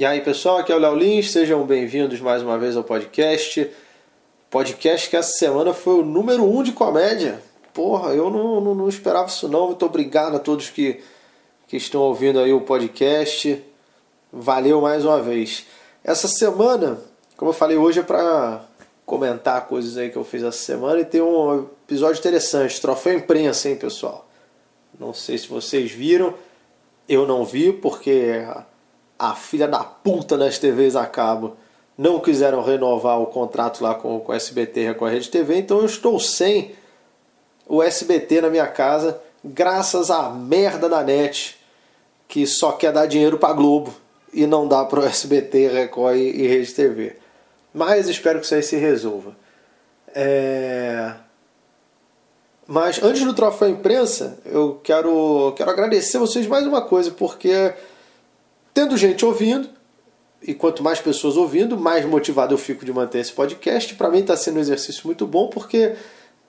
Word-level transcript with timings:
E 0.00 0.04
aí 0.06 0.22
pessoal, 0.22 0.56
aqui 0.56 0.72
é 0.72 0.74
o 0.74 0.78
Léo 0.78 0.94
Lins, 0.94 1.30
sejam 1.30 1.62
bem-vindos 1.66 2.22
mais 2.22 2.42
uma 2.42 2.56
vez 2.56 2.74
ao 2.74 2.82
podcast. 2.82 3.70
Podcast 4.48 5.10
que 5.10 5.14
essa 5.14 5.32
semana 5.32 5.74
foi 5.74 6.00
o 6.00 6.02
número 6.02 6.42
um 6.42 6.62
de 6.62 6.72
comédia. 6.72 7.42
Porra, 7.74 8.14
eu 8.14 8.30
não, 8.30 8.62
não, 8.62 8.74
não 8.74 8.88
esperava 8.88 9.28
isso 9.28 9.46
não. 9.46 9.66
Muito 9.66 9.84
obrigado 9.84 10.36
a 10.36 10.38
todos 10.38 10.70
que, 10.70 11.02
que 11.68 11.76
estão 11.76 12.00
ouvindo 12.00 12.38
aí 12.38 12.50
o 12.50 12.62
podcast. 12.62 13.62
Valeu 14.32 14.80
mais 14.80 15.04
uma 15.04 15.20
vez. 15.20 15.66
Essa 16.02 16.28
semana, 16.28 16.98
como 17.36 17.50
eu 17.50 17.54
falei 17.54 17.76
hoje, 17.76 18.00
é 18.00 18.02
para 18.02 18.64
comentar 19.04 19.66
coisas 19.66 19.98
aí 19.98 20.08
que 20.08 20.16
eu 20.16 20.24
fiz 20.24 20.42
essa 20.42 20.56
semana 20.56 21.00
e 21.00 21.04
tem 21.04 21.20
um 21.20 21.68
episódio 21.84 22.20
interessante, 22.20 22.80
troféu 22.80 23.18
imprensa, 23.18 23.68
hein, 23.68 23.76
pessoal? 23.76 24.26
Não 24.98 25.12
sei 25.12 25.36
se 25.36 25.46
vocês 25.46 25.90
viram, 25.90 26.32
eu 27.06 27.26
não 27.26 27.44
vi 27.44 27.70
porque 27.70 28.46
filha 29.34 29.68
da 29.68 29.84
puta 29.84 30.36
das 30.36 30.58
TVs 30.58 30.96
a 30.96 31.06
cabo 31.06 31.56
não 31.96 32.18
quiseram 32.18 32.62
renovar 32.62 33.20
o 33.20 33.26
contrato 33.26 33.82
lá 33.82 33.94
com, 33.94 34.18
com 34.20 34.32
o 34.32 34.34
SBT 34.34 34.88
e 34.88 34.94
com 34.94 35.04
a 35.04 35.10
Rede 35.10 35.28
TV, 35.28 35.58
então 35.58 35.78
eu 35.80 35.84
estou 35.84 36.18
sem 36.18 36.74
o 37.66 37.82
SBT 37.82 38.40
na 38.40 38.48
minha 38.48 38.66
casa, 38.66 39.20
graças 39.44 40.10
à 40.10 40.30
merda 40.30 40.88
da 40.88 41.02
net, 41.02 41.58
que 42.26 42.46
só 42.46 42.72
quer 42.72 42.92
dar 42.92 43.04
dinheiro 43.04 43.38
para 43.38 43.52
Globo 43.52 43.94
e 44.32 44.46
não 44.46 44.66
dá 44.66 44.84
para 44.84 45.00
o 45.00 45.04
SBT, 45.04 45.68
Record 45.68 46.16
e 46.16 46.46
Rede 46.46 46.72
TV. 46.72 47.16
Mas 47.72 48.08
espero 48.08 48.38
que 48.40 48.46
isso 48.46 48.54
aí 48.54 48.62
se 48.62 48.76
resolva. 48.76 49.36
É... 50.14 51.12
Mas 52.66 53.02
antes 53.02 53.24
do 53.24 53.34
troféu 53.34 53.68
imprensa, 53.68 54.38
eu 54.44 54.80
quero, 54.82 55.52
quero 55.56 55.70
agradecer 55.70 56.16
a 56.16 56.20
vocês 56.20 56.46
mais 56.46 56.66
uma 56.66 56.82
coisa, 56.82 57.10
porque 57.10 57.74
Tendo 58.72 58.96
gente 58.96 59.24
ouvindo, 59.24 59.68
e 60.42 60.54
quanto 60.54 60.82
mais 60.82 61.00
pessoas 61.00 61.36
ouvindo, 61.36 61.76
mais 61.76 62.04
motivado 62.04 62.54
eu 62.54 62.58
fico 62.58 62.84
de 62.84 62.92
manter 62.92 63.18
esse 63.18 63.32
podcast. 63.32 63.94
Para 63.94 64.10
mim 64.10 64.20
está 64.20 64.36
sendo 64.36 64.56
um 64.56 64.60
exercício 64.60 65.02
muito 65.04 65.26
bom 65.26 65.48
porque 65.48 65.94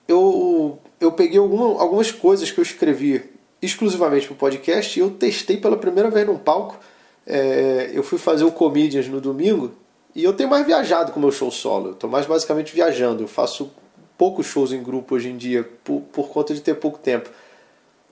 eu, 0.08 0.78
eu 1.00 1.12
peguei 1.12 1.38
alguma, 1.38 1.80
algumas 1.80 2.10
coisas 2.10 2.50
que 2.50 2.58
eu 2.58 2.62
escrevi 2.62 3.22
exclusivamente 3.60 4.26
para 4.26 4.34
o 4.34 4.36
podcast 4.36 4.98
e 4.98 5.02
eu 5.02 5.10
testei 5.10 5.56
pela 5.56 5.76
primeira 5.76 6.10
vez 6.10 6.26
num 6.26 6.38
palco. 6.38 6.78
É, 7.26 7.90
eu 7.92 8.02
fui 8.02 8.18
fazer 8.18 8.44
o 8.44 8.50
Comedians 8.50 9.08
no 9.08 9.20
domingo 9.20 9.72
e 10.14 10.24
eu 10.24 10.32
tenho 10.32 10.48
mais 10.48 10.66
viajado 10.66 11.12
com 11.12 11.18
o 11.18 11.22
meu 11.22 11.32
show 11.32 11.50
solo. 11.50 11.88
Eu 11.88 11.92
estou 11.92 12.08
mais 12.08 12.26
basicamente 12.26 12.74
viajando. 12.74 13.22
Eu 13.22 13.28
faço 13.28 13.70
poucos 14.16 14.46
shows 14.46 14.72
em 14.72 14.82
grupo 14.82 15.14
hoje 15.14 15.28
em 15.28 15.36
dia 15.36 15.68
por, 15.84 16.00
por 16.12 16.28
conta 16.28 16.54
de 16.54 16.60
ter 16.60 16.74
pouco 16.74 16.98
tempo. 16.98 17.30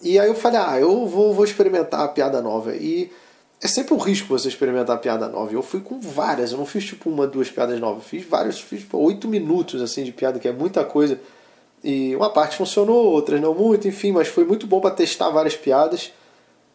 E 0.03 0.19
aí 0.19 0.29
eu 0.29 0.35
falei, 0.35 0.61
ah, 0.63 0.79
eu 0.79 1.07
vou, 1.07 1.35
vou 1.35 1.45
experimentar 1.45 2.01
a 2.03 2.09
piada 2.09 2.41
nova. 2.41 2.75
E 2.75 3.11
é 3.63 3.69
sempre 3.69 3.93
um 3.93 3.99
risco 3.99 4.27
você 4.29 4.49
experimentar 4.49 4.99
piada 4.99 5.29
nova. 5.29 5.53
Eu 5.53 5.63
fui 5.63 5.81
com 5.81 6.01
várias, 6.01 6.53
eu 6.53 6.59
não 6.59 6.65
fiz 6.65 6.85
tipo 6.85 7.11
uma, 7.11 7.27
duas 7.27 7.51
piadas 7.51 7.79
novas, 7.79 8.03
eu 8.03 8.09
fiz 8.09 8.25
várias, 8.25 8.59
fiz 8.59 8.87
oito 8.93 9.29
minutos 9.29 9.83
assim 9.83 10.03
de 10.03 10.13
piada, 10.13 10.39
que 10.39 10.49
é 10.49 10.53
muita 10.53 10.83
coisa. 10.85 11.21
E 11.85 12.17
uma 12.17 12.31
parte 12.31 12.57
funcionou, 12.57 13.07
outras 13.07 13.41
não 13.41 13.55
muito, 13.55 13.87
enfim, 13.87 14.13
mas 14.13 14.29
foi 14.29 14.45
muito 14.45 14.67
bom 14.67 14.81
para 14.81 14.95
testar 14.95 15.29
várias 15.31 15.57
piadas. 15.57 16.11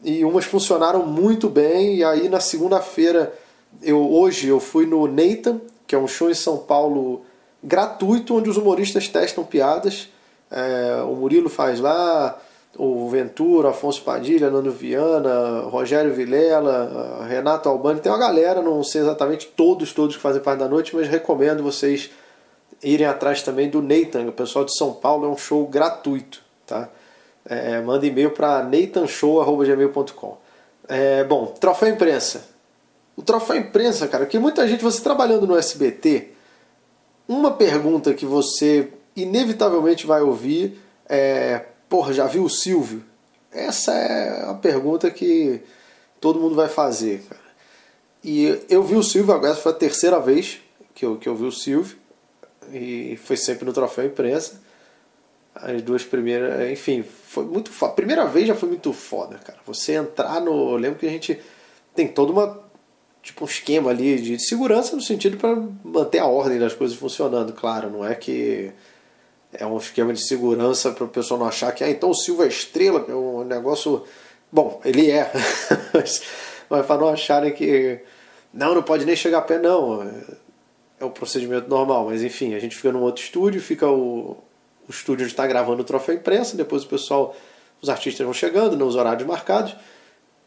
E 0.04 0.24
umas 0.24 0.46
funcionaram 0.46 1.06
muito 1.06 1.50
bem. 1.50 1.98
E 1.98 2.04
aí 2.04 2.30
na 2.30 2.40
segunda-feira, 2.40 3.34
eu 3.82 4.00
hoje 4.14 4.48
eu 4.48 4.60
fui 4.60 4.86
no 4.86 5.08
Nathan, 5.08 5.60
que 5.88 5.96
é 5.96 5.98
um 5.98 6.08
show 6.08 6.30
em 6.30 6.36
São 6.36 6.58
Paulo 6.58 7.26
gratuito, 7.64 8.36
onde 8.36 8.50
os 8.50 8.58
humoristas 8.58 9.08
testam 9.08 9.44
piadas. 9.44 10.10
É, 10.52 11.02
o 11.02 11.16
Murilo 11.16 11.50
faz 11.50 11.80
lá, 11.80 12.40
o 12.78 13.10
Ventura, 13.10 13.70
Afonso 13.70 14.02
Padilha, 14.04 14.50
Nando 14.50 14.72
Viana, 14.72 15.62
Rogério 15.62 16.14
Vilela, 16.14 17.26
Renato 17.28 17.70
Albani, 17.70 18.00
tem 18.00 18.12
uma 18.12 18.18
galera, 18.18 18.62
não 18.62 18.84
sei 18.84 19.02
exatamente 19.02 19.48
todos, 19.48 19.94
todos 19.94 20.16
que 20.16 20.22
fazem 20.22 20.42
parte 20.42 20.60
da 20.60 20.68
noite, 20.68 20.96
mas 20.96 21.08
recomendo 21.08 21.64
vocês 21.64 22.10
irem 22.84 23.08
atrás 23.08 23.42
também 23.42 23.70
do 23.70 23.82
Nathan, 23.82 24.28
o 24.28 24.32
pessoal 24.32 24.66
de 24.66 24.76
São 24.76 24.94
Paulo, 24.94 25.26
é 25.26 25.30
um 25.30 25.38
show 25.38 25.66
gratuito, 25.68 26.42
tá? 26.68 26.90
É, 27.48 27.80
manda 27.82 28.06
e-mail 28.06 28.32
para 28.32 28.64
nathanshow.gmail.com 28.64 30.38
é, 30.88 31.24
Bom, 31.24 31.46
troféu 31.60 31.90
imprensa. 31.90 32.48
O 33.16 33.22
troféu 33.22 33.56
imprensa, 33.56 34.08
cara, 34.08 34.26
que 34.26 34.38
muita 34.38 34.68
gente, 34.68 34.84
você 34.84 35.02
trabalhando 35.02 35.48
no 35.48 35.56
SBT, 35.56 36.32
uma 37.28 37.52
pergunta 37.52 38.14
que 38.14 38.26
você 38.26 38.90
inevitavelmente 39.16 40.06
vai 40.06 40.22
ouvir 40.22 40.80
é 41.08 41.62
Porra, 41.96 42.12
já 42.12 42.28
viu 42.28 42.44
o 42.44 42.50
Silvio? 42.50 43.06
Essa 43.50 43.94
é 43.94 44.50
a 44.50 44.54
pergunta 44.54 45.10
que 45.10 45.62
todo 46.20 46.42
mundo 46.42 46.54
vai 46.54 46.68
fazer, 46.68 47.24
cara. 47.30 47.42
E 48.22 48.66
eu 48.70 48.84
vi 48.84 48.96
o 48.96 49.02
Silvio 49.02 49.34
agora, 49.34 49.56
foi 49.56 49.72
a 49.72 49.76
terceira 49.76 50.20
vez 50.20 50.60
que 50.94 51.06
eu, 51.06 51.16
que 51.16 51.30
eu 51.30 51.38
vi 51.38 51.46
o 51.46 51.52
Silvio. 51.54 51.96
E 52.74 53.18
foi 53.24 53.38
sempre 53.38 53.64
no 53.64 53.72
troféu 53.72 54.08
imprensa. 54.08 54.60
As 55.56 55.82
duas 55.82 56.04
primeiras, 56.04 56.70
enfim, 56.70 57.02
foi 57.02 57.46
muito 57.46 57.72
foda. 57.72 57.94
A 57.94 57.96
primeira 57.96 58.26
vez 58.26 58.46
já 58.46 58.56
foi 58.56 58.68
muito 58.68 58.92
foda, 58.92 59.38
cara. 59.38 59.60
Você 59.66 59.94
entrar 59.94 60.42
no. 60.42 60.72
Eu 60.72 60.76
lembro 60.76 61.00
que 61.00 61.08
a 61.08 61.12
gente 61.12 61.40
tem 61.96 62.10
todo 62.10 62.34
uma. 62.34 62.62
Tipo, 63.24 63.46
um 63.46 63.48
esquema 63.48 63.92
ali 63.92 64.20
de 64.20 64.38
segurança 64.38 64.98
no 64.98 65.02
sentido 65.02 65.38
para 65.38 65.56
manter 65.82 66.20
a 66.20 66.26
ordem 66.26 66.60
das 66.60 66.74
coisas 66.74 66.98
funcionando, 66.98 67.54
claro. 67.54 67.90
Não 67.90 68.06
é 68.06 68.16
que 68.16 68.74
é 69.60 69.66
um 69.66 69.78
esquema 69.78 70.14
de 70.14 70.22
segurança 70.22 70.92
para 70.92 71.04
o 71.04 71.08
pessoal 71.08 71.40
não 71.40 71.48
achar 71.48 71.72
que 71.74 71.84
ah, 71.84 71.90
então 71.90 72.10
o 72.10 72.16
Silva 72.16 72.46
é 72.46 72.48
estrela, 72.48 73.06
é 73.08 73.14
um 73.14 73.44
negócio. 73.44 74.04
Bom, 74.52 74.80
ele 74.86 75.10
é, 75.12 75.32
mas, 75.94 76.24
mas 76.70 76.86
para 76.86 77.02
não 77.02 77.10
acharem 77.10 77.54
que 77.54 78.00
não, 78.54 78.74
não 78.74 78.82
pode 78.82 79.06
nem 79.06 79.16
chegar 79.16 79.40
a 79.40 79.42
pé, 79.42 79.60
não. 79.60 80.02
É 80.98 81.04
o 81.04 81.10
procedimento 81.10 81.70
normal, 81.70 82.06
mas 82.06 82.24
enfim, 82.24 82.54
a 82.54 82.60
gente 82.60 82.76
fica 82.76 82.92
num 82.92 83.02
outro 83.02 83.22
estúdio, 83.22 83.62
fica 83.62 83.86
o, 83.90 84.38
o 84.88 84.92
estúdio 84.92 85.28
está 85.28 85.46
gravando 85.46 85.82
o 85.82 85.86
troféu 85.86 86.16
imprensa, 86.16 86.56
depois 86.56 86.84
o 86.84 86.88
pessoal, 86.88 87.36
os 87.82 87.90
artistas 87.90 88.24
vão 88.24 88.34
chegando 88.34 88.78
nos 88.78 88.96
horários 88.96 89.28
marcados, 89.28 89.76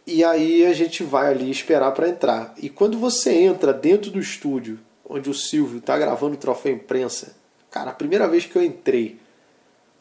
e 0.06 0.24
aí 0.24 0.64
a 0.64 0.72
gente 0.72 1.04
vai 1.04 1.30
ali 1.30 1.50
esperar 1.50 1.92
para 1.92 2.08
entrar. 2.08 2.54
E 2.56 2.70
quando 2.70 2.98
você 2.98 3.30
entra 3.34 3.74
dentro 3.74 4.10
do 4.10 4.18
estúdio, 4.18 4.78
onde 5.06 5.28
o 5.28 5.34
Silvio 5.34 5.78
está 5.78 5.98
gravando 5.98 6.34
o 6.34 6.38
troféu 6.38 6.72
imprensa, 6.72 7.36
Cara, 7.70 7.90
a 7.90 7.94
primeira 7.94 8.26
vez 8.26 8.46
que 8.46 8.56
eu 8.56 8.62
entrei, 8.62 9.18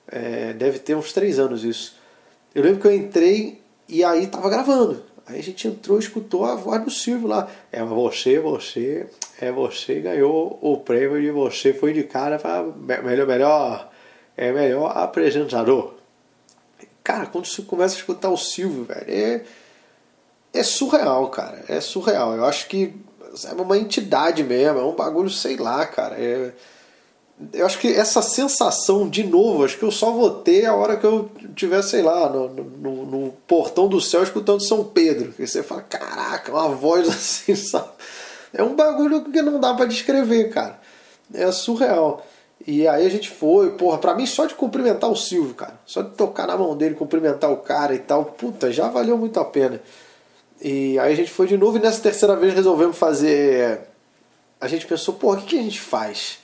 é, 0.08 0.54
deve 0.54 0.80
ter 0.80 0.96
uns 0.96 1.12
três 1.12 1.38
anos 1.40 1.64
isso. 1.64 1.96
Eu 2.56 2.64
lembro 2.64 2.82
que 2.82 2.88
eu 2.88 2.96
entrei 2.96 3.62
e 3.88 4.04
aí 4.04 4.28
tava 4.28 4.50
gravando. 4.50 5.04
Aí 5.26 5.40
a 5.40 5.44
gente 5.44 5.68
entrou 5.68 6.00
escutou 6.00 6.46
a 6.46 6.56
voz 6.56 6.82
do 6.84 6.90
Silvio 6.90 7.28
lá. 7.28 7.50
É 7.72 7.84
você, 7.84 8.40
você, 8.40 9.08
é 9.42 9.52
você 9.52 10.00
ganhou 10.00 10.58
o 10.62 10.78
prêmio 10.78 11.22
de 11.22 11.30
você 11.32 11.74
foi 11.74 11.92
indicada 11.92 12.40
para 12.40 12.64
melhor, 13.04 13.28
melhor, 13.28 13.92
é 14.38 14.52
melhor 14.54 14.98
apresentador. 14.98 15.96
Cara, 17.04 17.26
quando 17.26 17.46
você 17.46 17.62
começa 17.62 17.96
a 17.96 17.98
escutar 17.98 18.30
o 18.30 18.38
Silvio, 18.38 18.86
velho, 18.86 19.06
é, 19.08 19.44
é 20.54 20.64
surreal, 20.64 21.30
cara. 21.30 21.66
É 21.68 21.82
surreal. 21.82 22.34
Eu 22.34 22.46
acho 22.46 22.68
que 22.68 22.94
é 23.46 23.54
uma 23.54 23.78
entidade 23.78 24.44
mesmo, 24.44 24.80
é 24.80 24.84
um 24.84 24.96
bagulho, 24.96 25.30
sei 25.30 25.58
lá, 25.58 25.86
cara. 25.86 26.16
É, 26.18 26.54
eu 27.54 27.66
acho 27.66 27.78
que 27.80 27.88
essa 27.88 28.22
sensação, 28.22 29.08
de 29.08 29.24
novo, 29.24 29.64
acho 29.64 29.78
que 29.78 29.86
eu 29.86 29.92
só 29.92 30.12
vou 30.12 30.30
ter 30.30 30.66
a 30.66 30.76
hora 30.76 30.98
que 30.98 31.06
eu 31.06 31.30
tiver, 31.56 31.82
sei 31.84 32.02
lá, 32.02 32.28
no, 32.30 32.50
no, 32.50 33.06
no 33.06 33.32
portão 33.48 33.88
do 33.88 34.02
céu 34.02 34.24
escutando 34.24 34.64
São 34.64 34.84
Pedro. 34.84 35.32
Que 35.34 35.46
você 35.46 35.62
fala, 35.62 35.84
caraca, 35.84 36.52
uma 36.52 36.70
voz 36.70 37.08
assim, 37.10 37.56
sabe? 37.56 37.90
É 38.52 38.64
um 38.64 38.76
bagulho 38.76 39.24
que 39.26 39.42
não 39.42 39.60
dá 39.60 39.74
para 39.76 39.86
descrever, 39.86 40.50
cara. 40.50 40.80
É 41.32 41.52
surreal. 41.52 42.26
E 42.66 42.88
aí 42.88 43.06
a 43.06 43.10
gente 43.10 43.30
foi, 43.30 43.72
porra, 43.72 44.00
pra 44.00 44.16
mim 44.16 44.26
só 44.26 44.48
de 44.48 44.56
cumprimentar 44.56 45.10
o 45.10 45.16
Silvio, 45.16 45.54
cara. 45.54 45.80
Só 45.86 46.02
de 46.02 46.16
tocar 46.16 46.48
na 46.48 46.58
mão 46.58 46.76
dele, 46.76 46.96
cumprimentar 46.96 47.52
o 47.52 47.58
cara 47.58 47.94
e 47.94 48.00
tal, 48.00 48.26
puta, 48.26 48.72
já 48.72 48.90
valeu 48.90 49.16
muito 49.16 49.40
a 49.40 49.46
pena. 49.46 49.80
E 50.60 50.98
aí 50.98 51.14
a 51.14 51.16
gente 51.16 51.30
foi 51.30 51.46
de 51.46 51.56
novo 51.56 51.78
e 51.78 51.80
nessa 51.80 52.02
terceira 52.02 52.36
vez 52.36 52.56
resolvemos 52.56 52.98
fazer. 52.98 53.82
A 54.60 54.68
gente 54.68 54.88
pensou, 54.88 55.14
porra, 55.14 55.38
o 55.38 55.42
que, 55.42 55.50
que 55.50 55.60
a 55.60 55.64
gente 55.64 55.80
faz? 55.80 56.40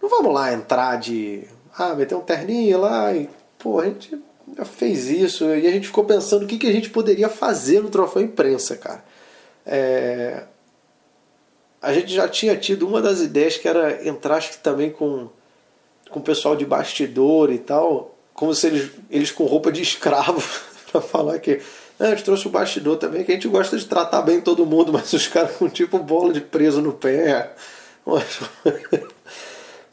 Não 0.00 0.08
vamos 0.08 0.32
lá 0.32 0.52
entrar 0.52 0.98
de. 0.98 1.44
Ah, 1.76 1.94
meter 1.94 2.14
um 2.14 2.20
terninho 2.20 2.80
lá 2.80 3.12
e. 3.14 3.28
Pô, 3.58 3.80
a 3.80 3.84
gente 3.84 4.18
já 4.56 4.64
fez 4.64 5.08
isso. 5.08 5.44
E 5.44 5.66
a 5.66 5.70
gente 5.70 5.86
ficou 5.86 6.04
pensando 6.04 6.44
o 6.44 6.46
que, 6.46 6.58
que 6.58 6.66
a 6.66 6.72
gente 6.72 6.90
poderia 6.90 7.28
fazer 7.28 7.82
no 7.82 7.90
troféu 7.90 8.22
imprensa, 8.22 8.76
cara. 8.76 9.04
É... 9.66 10.44
A 11.80 11.92
gente 11.92 12.12
já 12.12 12.28
tinha 12.28 12.56
tido 12.56 12.88
uma 12.88 13.00
das 13.00 13.20
ideias 13.20 13.56
que 13.56 13.68
era 13.68 14.06
entrar 14.06 14.36
acho 14.36 14.50
que 14.52 14.58
também 14.58 14.90
com, 14.90 15.28
com 16.10 16.18
o 16.18 16.22
pessoal 16.22 16.56
de 16.56 16.64
bastidor 16.64 17.52
e 17.52 17.58
tal, 17.58 18.16
como 18.34 18.52
se 18.52 18.66
eles, 18.66 18.90
eles 19.08 19.30
com 19.30 19.44
roupa 19.44 19.70
de 19.70 19.82
escravo, 19.82 20.42
para 20.90 21.00
falar 21.00 21.38
que. 21.38 21.60
Ah, 22.00 22.06
a 22.06 22.10
gente 22.10 22.24
trouxe 22.24 22.46
o 22.46 22.50
bastidor 22.50 22.96
também, 22.96 23.24
que 23.24 23.32
a 23.32 23.34
gente 23.34 23.48
gosta 23.48 23.76
de 23.76 23.84
tratar 23.84 24.22
bem 24.22 24.40
todo 24.40 24.64
mundo, 24.64 24.92
mas 24.92 25.12
os 25.12 25.26
caras 25.26 25.56
com 25.56 25.68
tipo 25.68 25.98
bola 25.98 26.32
de 26.32 26.40
preso 26.40 26.80
no 26.80 26.92
pé. 26.92 27.52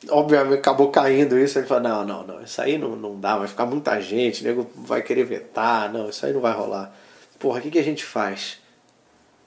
obviamente 0.10 0.60
acabou 0.60 0.90
caindo 0.90 1.38
isso. 1.38 1.57
Ele 1.57 1.68
falou: 1.68 1.84
não, 1.84 2.06
não, 2.06 2.28
não, 2.28 2.44
isso 2.44 2.62
aí 2.62 2.78
não, 2.78 2.96
não 2.96 3.19
dá, 3.19 3.38
vai 3.38 3.48
ficar 3.48 3.66
muita 3.66 4.00
gente, 4.02 4.42
o 4.42 4.48
nego 4.48 4.69
vai 4.75 5.02
querer 5.02 5.24
vetar, 5.24 5.92
não, 5.92 6.10
isso 6.10 6.25
aí 6.25 6.34
não 6.34 6.42
vai 6.42 6.54
rolar. 6.54 6.96
Porra, 7.40 7.60
o 7.60 7.62
que, 7.62 7.72
que 7.72 7.80
a 7.80 7.84
gente 7.84 8.04
faz? 8.04 8.60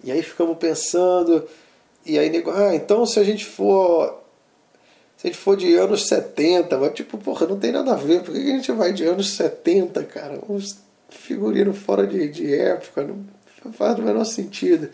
E 0.02 0.12
aí 0.12 0.22
ficamos 0.22 0.56
pensando, 0.58 1.46
e 2.04 2.18
aí 2.18 2.30
nego, 2.30 2.50
ah, 2.50 2.74
então 2.74 3.04
se 3.06 3.18
a 3.18 3.24
gente 3.24 3.44
for. 3.44 4.22
Se 5.16 5.26
a 5.26 5.30
gente 5.30 5.40
for 5.40 5.56
de 5.56 5.74
anos 5.74 6.06
70, 6.06 6.78
mas 6.78 6.94
tipo, 6.94 7.18
porra, 7.18 7.44
não 7.44 7.58
tem 7.58 7.72
nada 7.72 7.92
a 7.92 7.96
ver, 7.96 8.22
por 8.22 8.32
que 8.32 8.38
a 8.40 8.56
gente 8.56 8.70
vai 8.70 8.92
de 8.92 9.04
anos 9.04 9.32
70, 9.34 10.04
cara? 10.04 10.38
Uns 10.48 10.78
figurino 11.08 11.74
fora 11.74 12.06
de, 12.06 12.28
de 12.28 12.54
época, 12.54 13.02
não 13.02 13.72
faz 13.72 13.98
o 13.98 14.02
menor 14.02 14.24
sentido. 14.24 14.88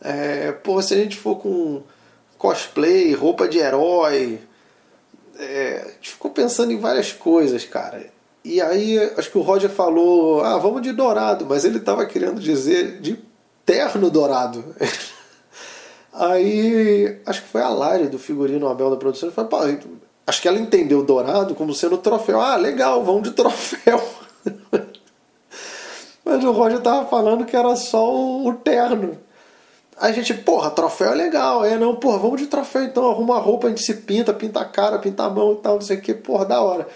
É, 0.00 0.52
pô, 0.52 0.80
se 0.80 0.94
a 0.94 0.96
gente 0.96 1.16
for 1.16 1.36
com 1.36 1.82
cosplay, 2.38 3.12
roupa 3.14 3.48
de 3.48 3.58
herói, 3.58 4.38
é, 5.38 5.82
a 5.84 5.88
gente 5.92 6.10
ficou 6.10 6.30
pensando 6.30 6.72
em 6.72 6.78
várias 6.78 7.12
coisas, 7.12 7.64
cara. 7.64 8.06
E 8.44 8.60
aí, 8.60 8.98
acho 9.16 9.30
que 9.30 9.38
o 9.38 9.42
Roger 9.42 9.68
falou, 9.68 10.40
ah, 10.42 10.56
vamos 10.58 10.82
de 10.82 10.92
dourado, 10.92 11.44
mas 11.46 11.64
ele 11.64 11.78
estava 11.78 12.06
querendo 12.06 12.40
dizer 12.40 13.00
de 13.00 13.18
terno 13.64 14.08
dourado. 14.08 14.64
aí, 16.14 17.20
acho 17.26 17.42
que 17.42 17.48
foi 17.48 17.60
a 17.60 17.68
Lari 17.68 18.06
do 18.06 18.18
figurino 18.18 18.68
Abel 18.68 18.90
da 18.90 18.96
produção, 18.96 19.32
falou, 19.32 19.50
Pô, 19.50 19.58
acho 20.26 20.40
que 20.40 20.48
ela 20.48 20.58
entendeu 20.58 21.02
dourado 21.02 21.54
como 21.54 21.74
sendo 21.74 21.98
troféu. 21.98 22.40
Ah, 22.40 22.56
legal, 22.56 23.04
vamos 23.04 23.24
de 23.24 23.32
troféu. 23.32 24.00
mas 26.24 26.44
o 26.44 26.52
Roger 26.52 26.80
tava 26.80 27.06
falando 27.08 27.44
que 27.44 27.56
era 27.56 27.74
só 27.74 28.08
o 28.14 28.52
terno. 28.54 29.18
A 29.98 30.12
gente, 30.12 30.34
porra, 30.34 30.70
troféu 30.70 31.12
é 31.12 31.14
legal, 31.14 31.64
é 31.64 31.78
não, 31.78 31.96
porra, 31.96 32.18
vamos 32.18 32.40
de 32.40 32.46
troféu 32.46 32.84
então, 32.84 33.10
arruma 33.10 33.36
a 33.36 33.40
roupa, 33.40 33.66
a 33.66 33.70
gente 33.70 33.82
se 33.82 33.94
pinta, 33.94 34.34
pinta 34.34 34.60
a 34.60 34.64
cara, 34.64 34.98
pinta 34.98 35.24
a 35.24 35.30
mão 35.30 35.54
e 35.54 35.56
tal, 35.56 35.76
não 35.76 35.80
sei 35.80 35.96
o 35.96 36.00
que, 36.00 36.12
porra, 36.12 36.44
da 36.44 36.60
hora. 36.60 36.86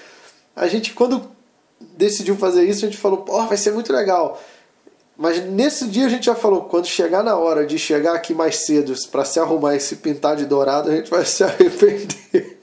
A 0.55 0.69
gente, 0.69 0.93
quando 0.93 1.31
decidiu 1.97 2.37
fazer 2.37 2.65
isso, 2.65 2.85
a 2.85 2.89
gente 2.89 3.01
falou, 3.01 3.23
porra, 3.23 3.47
vai 3.47 3.57
ser 3.57 3.73
muito 3.73 3.91
legal. 3.91 4.39
Mas 5.17 5.43
nesse 5.45 5.87
dia 5.87 6.07
a 6.07 6.09
gente 6.09 6.27
já 6.27 6.35
falou, 6.35 6.65
quando 6.65 6.87
chegar 6.87 7.23
na 7.23 7.37
hora 7.37 7.67
de 7.67 7.79
chegar 7.79 8.15
aqui 8.15 8.35
mais 8.35 8.57
cedo 8.67 8.95
para 9.11 9.25
se 9.25 9.41
arrumar 9.41 9.77
e 9.77 9.81
se 9.81 9.97
pintar 9.97 10.37
de 10.37 10.45
dourado, 10.45 10.91
a 10.91 10.97
gente 10.97 11.11
vai 11.11 11.25
se 11.25 11.43
arrepender. 11.45 12.61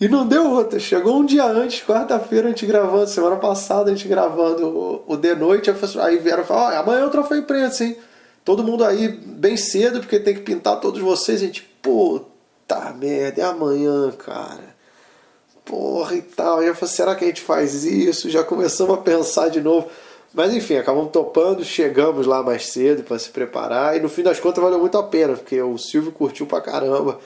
E 0.00 0.08
não 0.08 0.26
deu 0.26 0.50
outra. 0.50 0.78
Chegou 0.78 1.18
um 1.18 1.24
dia 1.24 1.44
antes, 1.44 1.84
quarta-feira, 1.84 2.46
a 2.46 2.50
gente 2.50 2.66
gravando, 2.66 3.06
semana 3.08 3.36
passada 3.36 3.90
a 3.90 3.94
gente 3.94 4.08
gravando 4.08 4.66
o, 4.66 5.04
o 5.06 5.16
de 5.16 5.34
noite, 5.34 5.70
aí 6.00 6.18
vieram 6.18 6.44
falar, 6.44 6.78
amanhã 6.78 7.00
é 7.00 7.06
o 7.06 7.10
troféu 7.10 7.38
imprensa, 7.38 7.84
hein? 7.84 7.96
Todo 8.44 8.64
mundo 8.64 8.84
aí 8.84 9.08
bem 9.08 9.56
cedo, 9.56 10.00
porque 10.00 10.18
tem 10.18 10.34
que 10.34 10.40
pintar 10.40 10.80
todos 10.80 11.00
vocês. 11.00 11.42
A 11.42 11.46
gente, 11.46 11.62
puta 11.82 12.94
merda, 12.98 13.42
é 13.42 13.44
amanhã, 13.44 14.10
cara 14.12 14.78
porra 15.68 16.16
e 16.16 16.22
tal. 16.22 16.62
E 16.62 16.66
eu 16.66 16.74
falei, 16.74 16.94
será 16.94 17.14
que 17.14 17.24
a 17.24 17.28
gente 17.28 17.42
faz 17.42 17.84
isso? 17.84 18.30
Já 18.30 18.42
começamos 18.42 18.94
a 18.94 18.98
pensar 18.98 19.50
de 19.50 19.60
novo. 19.60 19.88
Mas 20.32 20.52
enfim, 20.52 20.76
acabamos 20.76 21.12
topando, 21.12 21.64
chegamos 21.64 22.26
lá 22.26 22.42
mais 22.42 22.66
cedo 22.66 23.02
para 23.02 23.18
se 23.18 23.30
preparar 23.30 23.96
e 23.96 24.00
no 24.00 24.08
fim 24.08 24.22
das 24.22 24.38
contas 24.38 24.62
valeu 24.62 24.78
muito 24.78 24.96
a 24.98 25.02
pena, 25.02 25.34
porque 25.34 25.60
o 25.60 25.78
Silvio 25.78 26.12
curtiu 26.12 26.46
pra 26.46 26.60
caramba. 26.60 27.18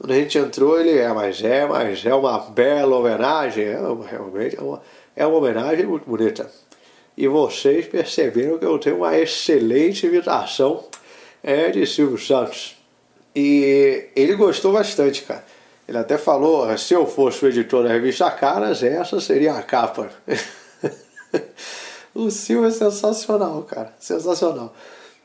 Quando 0.00 0.12
a 0.12 0.14
gente 0.14 0.38
entrou, 0.38 0.80
ele 0.80 0.96
é, 0.96 1.12
mas 1.12 1.44
é, 1.44 1.66
mas 1.66 2.06
é 2.06 2.14
uma 2.14 2.38
bela 2.38 2.96
homenagem, 2.96 3.64
é, 3.64 3.78
realmente 4.08 4.56
é 4.56 4.62
uma, 4.62 4.82
é 5.14 5.26
uma 5.26 5.36
homenagem 5.36 5.84
muito 5.84 6.08
bonita. 6.08 6.50
E 7.14 7.28
vocês 7.28 7.86
perceberam 7.86 8.56
que 8.56 8.64
eu 8.64 8.78
tenho 8.78 8.96
uma 8.96 9.18
excelente 9.18 10.06
imitação 10.06 10.86
é, 11.42 11.68
de 11.68 11.86
Silvio 11.86 12.16
Santos. 12.16 12.78
E 13.36 14.06
ele 14.16 14.36
gostou 14.36 14.72
bastante, 14.72 15.20
cara. 15.20 15.44
Ele 15.86 15.98
até 15.98 16.16
falou: 16.16 16.78
se 16.78 16.94
eu 16.94 17.06
fosse 17.06 17.44
o 17.44 17.48
editor 17.48 17.84
da 17.84 17.90
revista 17.90 18.30
Caras, 18.30 18.82
essa 18.82 19.20
seria 19.20 19.52
a 19.52 19.62
capa. 19.62 20.10
o 22.14 22.30
Silvio 22.30 22.68
é 22.68 22.70
sensacional, 22.70 23.64
cara. 23.64 23.94
Sensacional. 24.00 24.74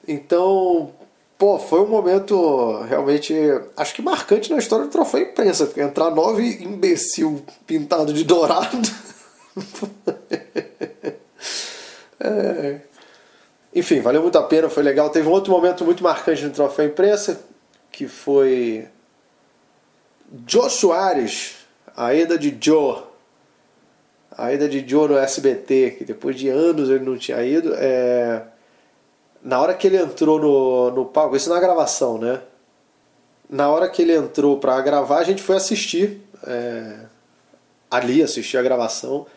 Então, 0.05 0.91
pô, 1.37 1.59
foi 1.59 1.81
um 1.81 1.87
momento 1.87 2.81
realmente, 2.83 3.33
acho 3.75 3.93
que 3.93 4.01
marcante 4.01 4.51
na 4.51 4.57
história 4.57 4.85
do 4.85 4.91
troféu 4.91 5.21
imprensa, 5.21 5.65
porque 5.65 5.81
entrar 5.81 6.11
nove 6.11 6.63
imbecil 6.63 7.43
pintado 7.65 8.13
de 8.13 8.23
dourado. 8.23 8.89
é. 12.19 12.79
Enfim, 13.73 13.99
valeu 13.99 14.21
muito 14.21 14.37
a 14.37 14.43
pena, 14.43 14.69
foi 14.69 14.83
legal. 14.83 15.09
Teve 15.09 15.27
um 15.27 15.31
outro 15.31 15.51
momento 15.51 15.83
muito 15.83 16.01
marcante 16.01 16.45
no 16.45 16.51
troféu 16.51 16.85
imprensa, 16.85 17.41
que 17.91 18.07
foi 18.07 18.87
Joe 20.47 20.69
Soares, 20.69 21.57
a 21.95 22.13
ida 22.13 22.37
de 22.37 22.57
Joe, 22.59 23.03
a 24.31 24.53
ida 24.53 24.69
de 24.69 24.87
Joe 24.87 25.09
no 25.09 25.17
SBT, 25.17 25.95
que 25.97 26.05
depois 26.05 26.37
de 26.37 26.47
anos 26.47 26.89
ele 26.89 27.03
não 27.03 27.17
tinha 27.17 27.43
ido, 27.43 27.73
é... 27.75 28.43
na 29.45 29.61
hora 29.61 29.75
que 29.75 29.85
ele 29.85 29.97
entrou 29.97 30.39
no, 30.39 30.89
no 30.89 31.05
palco, 31.05 31.35
isso 31.35 31.49
na 31.49 31.59
gravação, 31.59 32.17
né? 32.17 32.41
Na 33.47 33.69
hora 33.69 33.87
que 33.87 34.01
ele 34.01 34.15
entrou 34.15 34.57
para 34.57 34.81
gravar, 34.81 35.19
a 35.19 35.23
gente 35.23 35.43
foi 35.43 35.55
assistir 35.55 36.19
é... 36.47 36.95
ali, 37.91 38.23
assistir 38.23 38.57
a 38.57 38.63
gravação. 38.63 39.27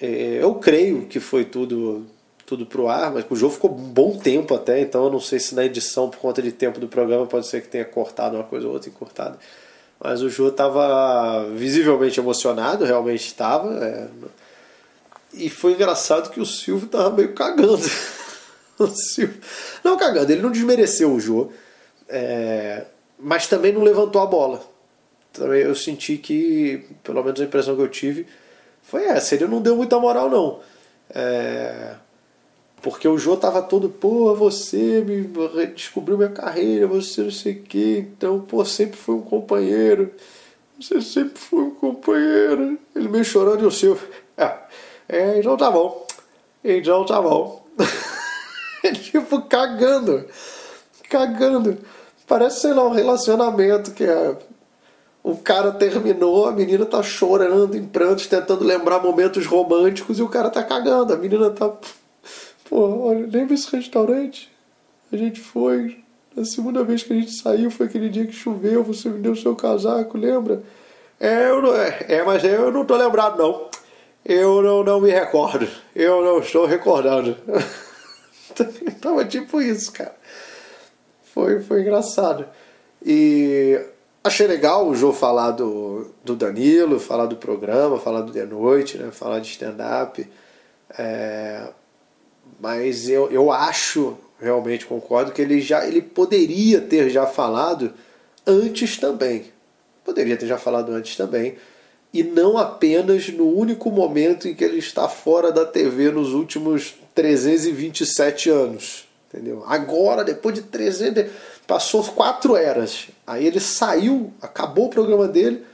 É... 0.00 0.38
Eu 0.40 0.54
creio 0.54 1.04
que 1.06 1.20
foi 1.20 1.44
tudo 1.44 2.06
tudo 2.46 2.66
pro 2.66 2.88
ar, 2.88 3.12
mas 3.12 3.24
o 3.30 3.36
jogo 3.36 3.54
ficou 3.54 3.70
um 3.70 3.74
bom 3.76 4.18
tempo 4.18 4.52
até, 4.56 4.80
então 4.80 5.04
eu 5.04 5.10
não 5.10 5.20
sei 5.20 5.38
se 5.38 5.54
na 5.54 5.64
edição, 5.64 6.10
por 6.10 6.18
conta 6.18 6.42
de 6.42 6.50
tempo 6.50 6.80
do 6.80 6.88
programa, 6.88 7.24
pode 7.24 7.46
ser 7.46 7.62
que 7.62 7.68
tenha 7.68 7.84
cortado 7.84 8.34
uma 8.34 8.42
coisa 8.42 8.66
ou 8.66 8.72
outra 8.72 8.88
e 8.88 8.92
cortado. 8.92 9.38
Mas 10.02 10.20
o 10.20 10.28
Jô 10.28 10.48
estava 10.48 11.46
visivelmente 11.54 12.18
emocionado, 12.18 12.84
realmente 12.84 13.24
estava. 13.26 13.72
É... 13.84 14.08
E 15.34 15.48
foi 15.48 15.74
engraçado 15.74 16.30
que 16.30 16.40
o 16.40 16.46
Silvio 16.46 16.86
estava 16.86 17.10
meio 17.10 17.34
cagando. 17.34 17.78
Não 19.84 19.96
cagando, 19.96 20.32
ele 20.32 20.42
não 20.42 20.50
desmereceu 20.50 21.12
o 21.12 21.20
Jô, 21.20 21.50
é... 22.08 22.84
mas 23.18 23.46
também 23.46 23.72
não 23.72 23.82
levantou 23.82 24.20
a 24.20 24.26
bola. 24.26 24.62
Também 25.32 25.62
eu 25.62 25.74
senti 25.74 26.16
que, 26.16 26.86
pelo 27.02 27.22
menos 27.22 27.40
a 27.40 27.44
impressão 27.44 27.76
que 27.76 27.82
eu 27.82 27.88
tive, 27.88 28.26
foi 28.82 29.04
essa. 29.04 29.34
Ele 29.34 29.46
não 29.46 29.60
deu 29.60 29.76
muita 29.76 29.98
moral, 29.98 30.28
não. 30.28 30.60
É... 31.14 31.94
Porque 32.82 33.06
o 33.06 33.18
Jô 33.18 33.36
tava 33.36 33.60
todo, 33.62 33.90
pô, 33.90 34.34
você 34.34 35.02
me 35.02 35.28
descobriu 35.74 36.16
minha 36.16 36.30
carreira, 36.30 36.86
você 36.86 37.22
não 37.22 37.30
sei 37.30 37.52
o 37.52 37.62
quê, 37.62 37.98
então, 37.98 38.40
pô, 38.40 38.64
sempre 38.64 38.96
foi 38.96 39.14
um 39.14 39.20
companheiro. 39.20 40.10
Você 40.80 41.00
sempre 41.02 41.38
foi 41.38 41.60
um 41.60 41.74
companheiro. 41.74 42.78
Ele 42.96 43.08
meio 43.08 43.24
chorando 43.24 43.62
e 43.62 43.66
o 43.66 43.70
Silvio. 43.70 44.08
É, 44.40 44.56
é, 45.06 45.38
então 45.38 45.54
tá 45.54 45.70
bom. 45.70 46.06
Então 46.64 47.04
tá 47.04 47.20
bom. 47.20 47.59
tipo, 48.98 49.42
cagando. 49.42 50.24
Cagando. 51.08 51.78
Parece, 52.26 52.60
sei 52.60 52.72
lá, 52.72 52.84
um 52.84 52.92
relacionamento 52.92 53.92
que 53.92 54.04
é. 54.04 54.36
O 55.22 55.36
cara 55.36 55.72
terminou, 55.72 56.46
a 56.46 56.52
menina 56.52 56.86
tá 56.86 57.02
chorando 57.02 57.76
em 57.76 57.84
prantos, 57.84 58.26
tentando 58.26 58.64
lembrar 58.64 59.00
momentos 59.00 59.44
românticos 59.44 60.18
e 60.18 60.22
o 60.22 60.28
cara 60.28 60.48
tá 60.48 60.62
cagando. 60.62 61.12
A 61.12 61.16
menina 61.16 61.50
tá 61.50 61.70
Pô, 62.70 63.08
olha, 63.08 63.26
lembra 63.26 63.52
esse 63.52 63.68
restaurante? 63.74 64.48
A 65.12 65.16
gente 65.16 65.40
foi. 65.40 65.98
A 66.36 66.44
segunda 66.44 66.84
vez 66.84 67.02
que 67.02 67.12
a 67.12 67.16
gente 67.16 67.32
saiu 67.32 67.68
foi 67.68 67.86
aquele 67.86 68.08
dia 68.08 68.24
que 68.24 68.32
choveu, 68.32 68.84
você 68.84 69.08
me 69.08 69.18
deu 69.18 69.34
seu 69.34 69.56
casaco, 69.56 70.16
lembra? 70.16 70.62
É, 71.18 71.50
eu 71.50 71.60
não, 71.60 71.74
é, 71.74 72.06
é, 72.08 72.22
mas 72.22 72.44
eu 72.44 72.70
não 72.70 72.84
tô 72.84 72.96
lembrado 72.96 73.36
não. 73.36 73.68
Eu 74.24 74.62
não, 74.62 74.84
não 74.84 75.00
me 75.00 75.10
recordo. 75.10 75.66
Eu 75.96 76.24
não 76.24 76.38
estou 76.38 76.64
recordando. 76.64 77.36
Tava 79.00 79.24
tipo 79.24 79.60
isso, 79.60 79.92
cara. 79.92 80.14
Foi, 81.34 81.60
foi 81.60 81.82
engraçado. 81.82 82.46
E 83.04 83.80
achei 84.22 84.46
legal 84.46 84.86
o 84.86 84.94
João 84.94 85.12
falar 85.12 85.52
do, 85.52 86.12
do 86.24 86.36
Danilo, 86.36 87.00
falar 87.00 87.26
do 87.26 87.36
programa, 87.36 87.98
falar 87.98 88.22
do 88.22 88.32
The 88.32 88.44
Noite, 88.44 88.98
né? 88.98 89.10
falar 89.10 89.40
de 89.40 89.48
stand-up. 89.48 90.28
É, 90.98 91.68
mas 92.60 93.08
eu, 93.08 93.30
eu 93.30 93.50
acho, 93.50 94.16
realmente 94.40 94.86
concordo, 94.86 95.32
que 95.32 95.40
ele 95.40 95.60
já 95.60 95.86
ele 95.86 96.02
poderia 96.02 96.80
ter 96.80 97.08
já 97.10 97.26
falado 97.26 97.92
antes 98.46 98.98
também. 98.98 99.44
Poderia 100.04 100.36
ter 100.36 100.46
já 100.46 100.58
falado 100.58 100.90
antes 100.92 101.16
também. 101.16 101.56
E 102.12 102.24
não 102.24 102.58
apenas 102.58 103.28
no 103.28 103.48
único 103.48 103.90
momento 103.90 104.48
em 104.48 104.54
que 104.54 104.64
ele 104.64 104.78
está 104.78 105.08
fora 105.08 105.52
da 105.52 105.64
TV 105.64 106.10
nos 106.10 106.32
últimos 106.32 106.96
327 107.20 108.48
anos. 108.48 109.08
Entendeu? 109.28 109.62
Agora, 109.66 110.24
depois 110.24 110.54
de 110.54 110.62
300. 110.62 111.26
Passou 111.66 112.02
quatro 112.02 112.56
eras. 112.56 113.08
Aí 113.24 113.46
ele 113.46 113.60
saiu, 113.60 114.32
acabou 114.42 114.86
o 114.86 114.90
programa 114.90 115.28
dele. 115.28 115.64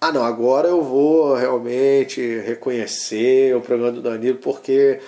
Ah, 0.00 0.12
não, 0.12 0.24
agora 0.24 0.68
eu 0.68 0.80
vou 0.80 1.34
realmente 1.34 2.38
reconhecer 2.40 3.56
o 3.56 3.60
programa 3.60 3.92
do 3.92 4.02
Danilo, 4.02 4.38
porque 4.38 5.00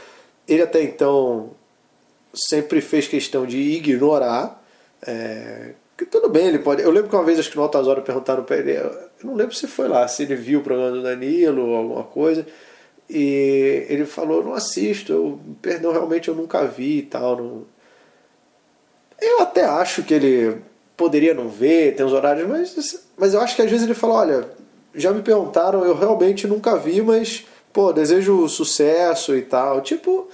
ele 0.49 0.63
até 0.63 0.83
então 0.83 1.51
sempre 2.35 2.81
fez 2.81 3.07
questão 3.07 3.47
de 3.47 3.59
ignorar. 3.59 4.61
É, 5.07 5.75
que 5.97 6.05
tudo 6.05 6.29
bem, 6.29 6.47
ele 6.49 6.59
pode. 6.59 6.83
Eu 6.83 6.91
lembro 6.91 7.09
que 7.09 7.15
uma 7.15 7.25
vez, 7.25 7.39
acho 7.39 7.51
que 7.51 7.57
no 7.57 7.63
Altas 7.63 7.87
Horas 7.87 8.03
perguntaram 8.03 8.43
para 8.43 8.57
ele. 8.57 8.73
Eu 8.73 9.11
não 9.23 9.35
lembro 9.35 9.55
se 9.55 9.69
foi 9.69 9.87
lá, 9.87 10.09
se 10.09 10.25
ele 10.25 10.35
viu 10.35 10.59
o 10.59 10.63
programa 10.63 10.91
do 10.91 11.03
Danilo 11.03 11.69
ou 11.69 11.77
alguma 11.77 12.03
coisa. 12.03 12.45
E 13.09 13.87
ele 13.89 14.07
falou, 14.07 14.43
não 14.43 14.55
assisto, 14.55 15.13
eu, 15.13 15.41
perdão, 15.61 15.93
realmente 15.93 16.29
eu 16.29 16.35
nunca 16.35 16.65
vi 16.67 16.99
e 16.99 17.03
tal. 17.03 17.37
Não... 17.37 17.63
Eu 19.21 19.41
até 19.43 19.65
acho 19.65 20.03
que 20.03 20.15
ele 20.15 20.63
poderia 20.97 21.35
não 21.35 21.49
ver, 21.49 21.95
tem 21.95 22.05
os 22.07 22.13
horários, 22.13 22.49
mas, 22.49 23.07
mas 23.17 23.35
eu 23.35 23.41
acho 23.41 23.57
que 23.57 23.63
às 23.63 23.71
vezes 23.71 23.85
ele 23.85 23.95
fala, 23.95 24.15
olha, 24.15 24.49
já 24.95 25.13
me 25.13 25.23
perguntaram, 25.23 25.85
eu 25.85 25.97
realmente 25.97 26.47
nunca 26.47 26.77
vi, 26.77 27.03
mas, 27.03 27.45
pô, 27.73 27.93
desejo 27.93 28.49
sucesso 28.49 29.37
e 29.37 29.43
tal. 29.43 29.81
Tipo, 29.81 30.29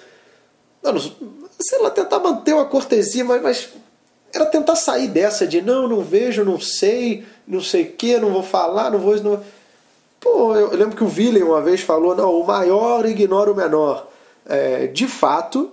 não, 0.82 0.98
sei 0.98 1.78
lá, 1.80 1.90
tentar 1.90 2.18
manter 2.18 2.52
uma 2.52 2.66
cortesia, 2.66 3.24
mas, 3.24 3.42
mas 3.42 3.68
era 4.32 4.46
tentar 4.46 4.76
sair 4.76 5.08
dessa 5.08 5.46
de 5.46 5.60
não, 5.60 5.88
não 5.88 6.02
vejo, 6.02 6.44
não 6.44 6.60
sei, 6.60 7.24
não 7.46 7.60
sei 7.60 7.82
o 7.82 7.92
que, 7.92 8.18
não 8.18 8.32
vou 8.32 8.42
falar, 8.42 8.90
não 8.90 8.98
vou. 8.98 9.16
Não... 9.16 9.42
Pô, 10.20 10.54
eu, 10.54 10.76
lembro 10.76 10.94
que 10.94 11.02
o 11.02 11.08
Willem 11.08 11.42
uma 11.42 11.62
vez 11.62 11.80
falou: 11.80 12.14
não, 12.14 12.38
o 12.38 12.46
maior 12.46 13.06
ignora 13.06 13.50
o 13.50 13.56
menor. 13.56 14.06
É, 14.46 14.86
de 14.86 15.08
fato, 15.08 15.70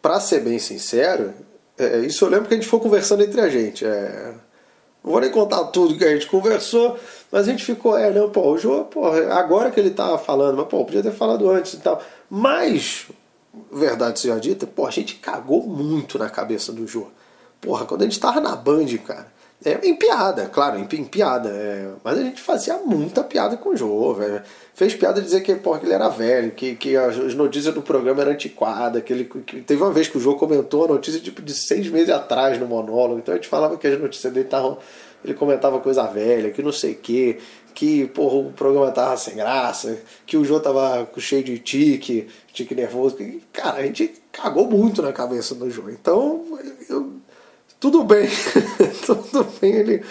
para 0.00 0.18
ser 0.18 0.40
bem 0.40 0.58
sincero, 0.58 1.34
é, 1.78 1.98
isso 1.98 2.24
eu 2.24 2.30
lembro 2.30 2.48
que 2.48 2.54
a 2.54 2.56
gente 2.56 2.68
foi 2.68 2.80
conversando 2.80 3.22
entre 3.22 3.40
a 3.40 3.48
gente. 3.48 3.84
É, 3.84 4.32
não 5.02 5.12
vou 5.12 5.20
nem 5.20 5.30
contar 5.30 5.64
tudo 5.64 5.96
que 5.96 6.04
a 6.04 6.12
gente 6.12 6.26
conversou, 6.26 6.98
mas 7.30 7.48
a 7.48 7.50
gente 7.50 7.64
ficou, 7.64 7.96
é, 7.96 8.10
não, 8.10 8.30
pô, 8.30 8.52
o 8.52 8.58
Jô, 8.58 8.84
pô, 8.84 9.06
agora 9.06 9.70
que 9.70 9.80
ele 9.80 9.90
tava 9.90 10.18
falando, 10.18 10.56
mas 10.56 10.68
pô, 10.68 10.84
podia 10.84 11.02
ter 11.02 11.12
falado 11.12 11.50
antes 11.50 11.74
e 11.74 11.78
tal. 11.78 12.02
Mas, 12.28 13.06
verdade 13.72 14.20
seja 14.20 14.38
dita, 14.38 14.66
pô, 14.66 14.86
a 14.86 14.90
gente 14.90 15.16
cagou 15.16 15.66
muito 15.66 16.18
na 16.18 16.28
cabeça 16.28 16.70
do 16.72 16.86
Jô. 16.86 17.06
Porra, 17.60 17.86
quando 17.86 18.02
a 18.02 18.04
gente 18.04 18.20
tava 18.20 18.40
na 18.40 18.54
Band, 18.54 18.86
cara, 19.06 19.32
é, 19.64 19.86
em 19.86 19.94
piada, 19.94 20.46
claro, 20.46 20.78
em, 20.78 20.88
em 20.96 21.04
piada. 21.04 21.50
É, 21.50 21.90
mas 22.02 22.18
a 22.18 22.22
gente 22.22 22.40
fazia 22.40 22.78
muita 22.78 23.22
piada 23.22 23.56
com 23.56 23.70
o 23.70 23.76
Jô, 23.76 24.14
velho. 24.14 24.42
Fez 24.74 24.94
piada 24.94 25.20
de 25.20 25.26
dizer 25.26 25.42
que, 25.42 25.54
porra, 25.56 25.78
que 25.78 25.86
ele 25.86 25.92
era 25.92 26.08
velho, 26.08 26.50
que, 26.52 26.74
que 26.74 26.96
as 26.96 27.34
notícias 27.34 27.74
do 27.74 27.82
programa 27.82 28.22
eram 28.22 28.32
antiquadas, 28.32 29.02
que 29.02 29.12
ele. 29.12 29.24
Que, 29.24 29.60
teve 29.60 29.82
uma 29.82 29.92
vez 29.92 30.08
que 30.08 30.16
o 30.16 30.20
Jô 30.20 30.36
comentou 30.36 30.86
a 30.86 30.88
notícia 30.88 31.20
tipo, 31.20 31.42
de 31.42 31.52
seis 31.52 31.88
meses 31.90 32.08
atrás 32.08 32.58
no 32.58 32.66
monólogo. 32.66 33.18
Então 33.18 33.34
a 33.34 33.36
gente 33.36 33.48
falava 33.48 33.76
que 33.76 33.86
as 33.86 34.00
notícias 34.00 34.32
dele 34.32 34.46
estavam. 34.46 34.78
Ele 35.22 35.34
comentava 35.34 35.78
coisa 35.80 36.06
velha, 36.06 36.50
que 36.50 36.62
não 36.62 36.72
sei 36.72 36.92
o 36.92 36.96
quê, 36.96 37.38
que 37.74 38.06
porra, 38.06 38.36
o 38.36 38.52
programa 38.52 38.90
tava 38.90 39.18
sem 39.18 39.36
graça, 39.36 39.98
que 40.24 40.38
o 40.38 40.44
Jô 40.46 40.58
tava 40.58 41.06
cheio 41.18 41.44
de 41.44 41.58
tique, 41.58 42.26
tique 42.54 42.74
nervoso. 42.74 43.18
Cara, 43.52 43.80
a 43.80 43.82
gente 43.82 44.14
cagou 44.32 44.66
muito 44.70 45.02
na 45.02 45.12
cabeça 45.12 45.54
do 45.54 45.70
Jô. 45.70 45.90
Então, 45.90 46.58
eu, 46.88 47.12
tudo 47.80 48.04
bem, 48.04 48.28
tudo 49.06 49.46
bem 49.60 49.72
ele, 49.72 50.04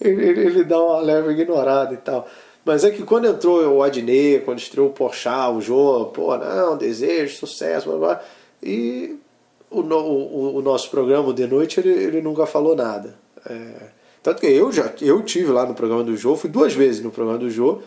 ele, 0.00 0.40
ele 0.40 0.64
dá 0.64 0.82
uma 0.82 1.00
leve 1.00 1.32
ignorada 1.32 1.92
e 1.92 1.98
tal. 1.98 2.26
Mas 2.64 2.84
é 2.84 2.90
que 2.90 3.02
quando 3.02 3.26
entrou 3.26 3.62
o 3.76 3.82
Adnet, 3.82 4.44
quando 4.44 4.58
estreou 4.58 4.88
o 4.88 4.92
Porchat, 4.92 5.54
o 5.54 5.60
Jô, 5.60 6.06
pô, 6.06 6.36
não, 6.36 6.76
desejo, 6.76 7.36
sucesso, 7.36 7.88
blá, 7.88 7.98
blá, 7.98 8.24
e 8.62 9.18
o, 9.70 9.80
o, 9.80 10.56
o, 10.56 10.62
nosso 10.62 10.90
programa 10.90 11.32
de 11.32 11.46
noite 11.46 11.80
ele, 11.80 11.90
ele 11.90 12.20
nunca 12.22 12.46
falou 12.46 12.74
nada. 12.74 13.14
É, 13.46 13.88
tanto 14.22 14.40
que 14.40 14.46
eu 14.46 14.72
já 14.72 14.92
eu 15.00 15.22
tive 15.22 15.52
lá 15.52 15.64
no 15.64 15.74
programa 15.74 16.04
do 16.04 16.16
Jô, 16.16 16.36
fui 16.36 16.50
duas 16.50 16.74
vezes 16.74 17.02
no 17.02 17.10
programa 17.10 17.38
do 17.38 17.50
Jô, 17.50 17.80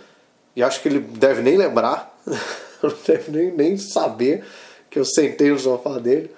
e 0.56 0.63
acho 0.63 0.82
que 0.82 0.88
ele 0.88 1.00
deve 1.00 1.42
nem 1.42 1.58
lembrar, 1.58 2.16
não 2.82 2.94
deve 3.06 3.32
nem, 3.32 3.52
nem 3.52 3.78
saber 3.78 4.44
que 4.90 4.98
eu 5.00 5.06
sentei 5.06 5.50
no 5.50 5.60
sofá 5.60 5.98
dele. 6.00 6.32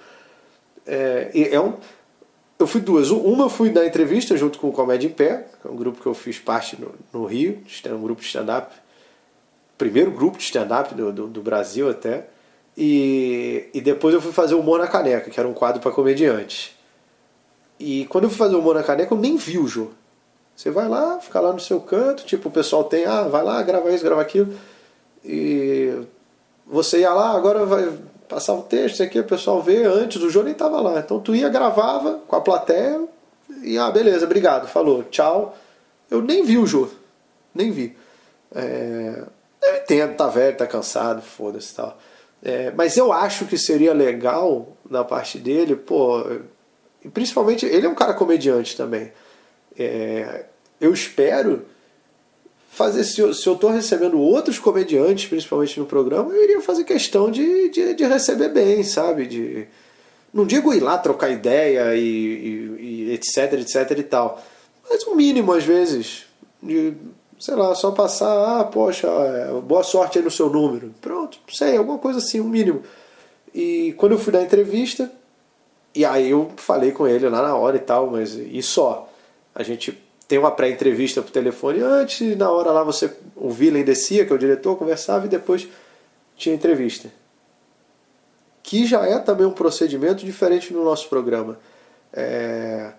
É, 0.86 1.30
é 1.52 1.60
um, 1.60 1.74
eu 2.58 2.66
fui 2.66 2.80
duas. 2.80 3.10
Uma 3.10 3.44
eu 3.44 3.50
fui 3.50 3.70
na 3.70 3.84
entrevista 3.84 4.36
junto 4.36 4.58
com 4.58 4.68
o 4.68 4.72
Comédia 4.72 5.06
em 5.06 5.12
Pé, 5.12 5.46
que 5.60 5.68
é 5.68 5.70
um 5.70 5.76
grupo 5.76 6.00
que 6.00 6.06
eu 6.06 6.14
fiz 6.14 6.38
parte 6.38 6.80
no, 6.80 6.94
no 7.12 7.26
Rio, 7.26 7.62
um 7.92 8.02
grupo 8.02 8.20
de 8.20 8.26
stand-up, 8.26 8.74
primeiro 9.76 10.10
grupo 10.10 10.38
de 10.38 10.44
stand-up 10.44 10.94
do, 10.94 11.12
do, 11.12 11.26
do, 11.26 11.42
Brasil 11.42 11.88
até. 11.88 12.28
E, 12.76 13.68
e 13.72 13.80
depois 13.80 14.14
eu 14.14 14.20
fui 14.20 14.32
fazer 14.32 14.54
o 14.54 14.62
Mona 14.62 14.86
Caneca, 14.86 15.30
que 15.30 15.38
era 15.38 15.48
um 15.48 15.54
quadro 15.54 15.80
para 15.80 15.90
comediantes. 15.90 16.74
E 17.78 18.06
quando 18.06 18.24
eu 18.24 18.30
fui 18.30 18.38
fazer 18.38 18.56
o 18.56 18.62
Mona 18.62 18.82
Caneca, 18.82 19.14
eu 19.14 19.18
nem 19.18 19.36
vi 19.36 19.58
o 19.58 19.66
jogo. 19.66 19.92
Você 20.54 20.70
vai 20.70 20.88
lá, 20.88 21.18
fica 21.20 21.38
lá 21.38 21.52
no 21.52 21.60
seu 21.60 21.78
canto, 21.80 22.24
tipo, 22.24 22.48
o 22.48 22.52
pessoal 22.52 22.84
tem, 22.84 23.04
ah, 23.04 23.24
vai 23.24 23.44
lá, 23.44 23.62
grava 23.62 23.90
isso, 23.92 24.02
grava 24.02 24.22
aquilo. 24.22 24.54
E 25.22 25.94
você 26.66 27.00
ia 27.00 27.12
lá, 27.12 27.36
agora 27.36 27.66
vai, 27.66 27.92
passava 28.28 28.60
o 28.60 28.64
texto, 28.64 28.94
isso 28.94 29.02
aqui, 29.02 29.18
o 29.18 29.24
pessoal 29.24 29.62
vê, 29.62 29.84
antes 29.84 30.20
do 30.20 30.30
jogo 30.30 30.44
nem 30.44 30.52
estava 30.52 30.80
lá. 30.80 30.98
Então 30.98 31.20
tu 31.20 31.34
ia, 31.34 31.48
gravava 31.48 32.20
com 32.26 32.36
a 32.36 32.40
plateia 32.40 33.06
e, 33.62 33.78
ah, 33.78 33.90
beleza, 33.90 34.24
obrigado, 34.24 34.68
falou, 34.68 35.02
tchau. 35.04 35.56
Eu 36.10 36.22
nem 36.22 36.44
vi 36.44 36.58
o 36.58 36.66
jogo, 36.66 36.92
nem 37.54 37.70
vi. 37.70 37.96
É, 38.54 39.24
eu 39.62 39.76
entendo, 39.76 40.16
tá 40.16 40.28
velho, 40.28 40.56
tá 40.56 40.66
cansado, 40.66 41.22
foda-se 41.22 41.74
tal. 41.74 41.98
É, 42.42 42.70
mas 42.72 42.96
eu 42.96 43.12
acho 43.12 43.46
que 43.46 43.58
seria 43.58 43.92
legal 43.92 44.76
da 44.88 45.02
parte 45.02 45.38
dele, 45.38 45.74
pô, 45.74 46.24
principalmente, 47.12 47.66
ele 47.66 47.86
é 47.86 47.88
um 47.88 47.94
cara 47.94 48.14
comediante 48.14 48.76
também. 48.76 49.12
É, 49.78 50.44
eu 50.80 50.92
espero 50.92 51.66
fazer 52.76 53.04
se 53.04 53.22
eu, 53.22 53.32
se 53.32 53.46
eu 53.46 53.56
tô 53.56 53.70
recebendo 53.70 54.20
outros 54.20 54.58
comediantes, 54.58 55.26
principalmente 55.26 55.80
no 55.80 55.86
programa, 55.86 56.30
eu 56.30 56.44
iria 56.44 56.60
fazer 56.60 56.84
questão 56.84 57.30
de, 57.30 57.70
de, 57.70 57.94
de 57.94 58.04
receber 58.04 58.50
bem, 58.50 58.82
sabe? 58.82 59.26
De, 59.26 59.66
não 60.32 60.44
digo 60.44 60.74
ir 60.74 60.80
lá 60.80 60.98
trocar 60.98 61.30
ideia 61.30 61.96
e, 61.96 62.02
e, 62.02 62.76
e, 62.78 63.12
etc, 63.14 63.54
etc 63.54 63.98
e 63.98 64.02
tal. 64.02 64.42
Mas 64.90 65.06
o 65.06 65.12
um 65.12 65.14
mínimo, 65.14 65.54
às 65.54 65.64
vezes, 65.64 66.26
de, 66.62 66.92
sei 67.40 67.54
lá, 67.54 67.74
só 67.74 67.92
passar, 67.92 68.60
ah, 68.60 68.64
poxa, 68.64 69.08
é, 69.08 69.58
boa 69.62 69.82
sorte 69.82 70.18
aí 70.18 70.24
no 70.24 70.30
seu 70.30 70.50
número. 70.50 70.94
Pronto, 71.00 71.38
sei, 71.48 71.78
alguma 71.78 71.96
coisa 71.96 72.18
assim, 72.18 72.40
o 72.40 72.44
um 72.44 72.48
mínimo. 72.48 72.82
E 73.54 73.94
quando 73.96 74.12
eu 74.12 74.18
fui 74.18 74.34
dar 74.34 74.42
entrevista, 74.42 75.10
e 75.94 76.04
aí 76.04 76.30
eu 76.30 76.50
falei 76.56 76.92
com 76.92 77.08
ele 77.08 77.26
lá 77.26 77.40
na 77.40 77.56
hora 77.56 77.78
e 77.78 77.80
tal, 77.80 78.10
mas 78.10 78.34
e 78.34 78.60
só. 78.62 79.10
A 79.54 79.62
gente 79.62 79.98
tem 80.28 80.38
uma 80.38 80.50
pré-entrevista 80.50 81.22
por 81.22 81.30
telefone 81.30 81.80
antes, 81.80 82.36
na 82.36 82.50
hora 82.50 82.72
lá 82.72 82.82
você, 82.82 83.12
o 83.36 83.50
Villain 83.50 83.84
descia, 83.84 84.26
que 84.26 84.32
é 84.32 84.34
o 84.34 84.38
diretor, 84.38 84.76
conversava 84.76 85.26
e 85.26 85.28
depois 85.28 85.68
tinha 86.36 86.54
entrevista. 86.54 87.10
Que 88.62 88.84
já 88.84 89.06
é 89.06 89.18
também 89.20 89.46
um 89.46 89.52
procedimento 89.52 90.24
diferente 90.24 90.72
no 90.72 90.84
nosso 90.84 91.08
programa. 91.08 91.58
É... 92.12 92.92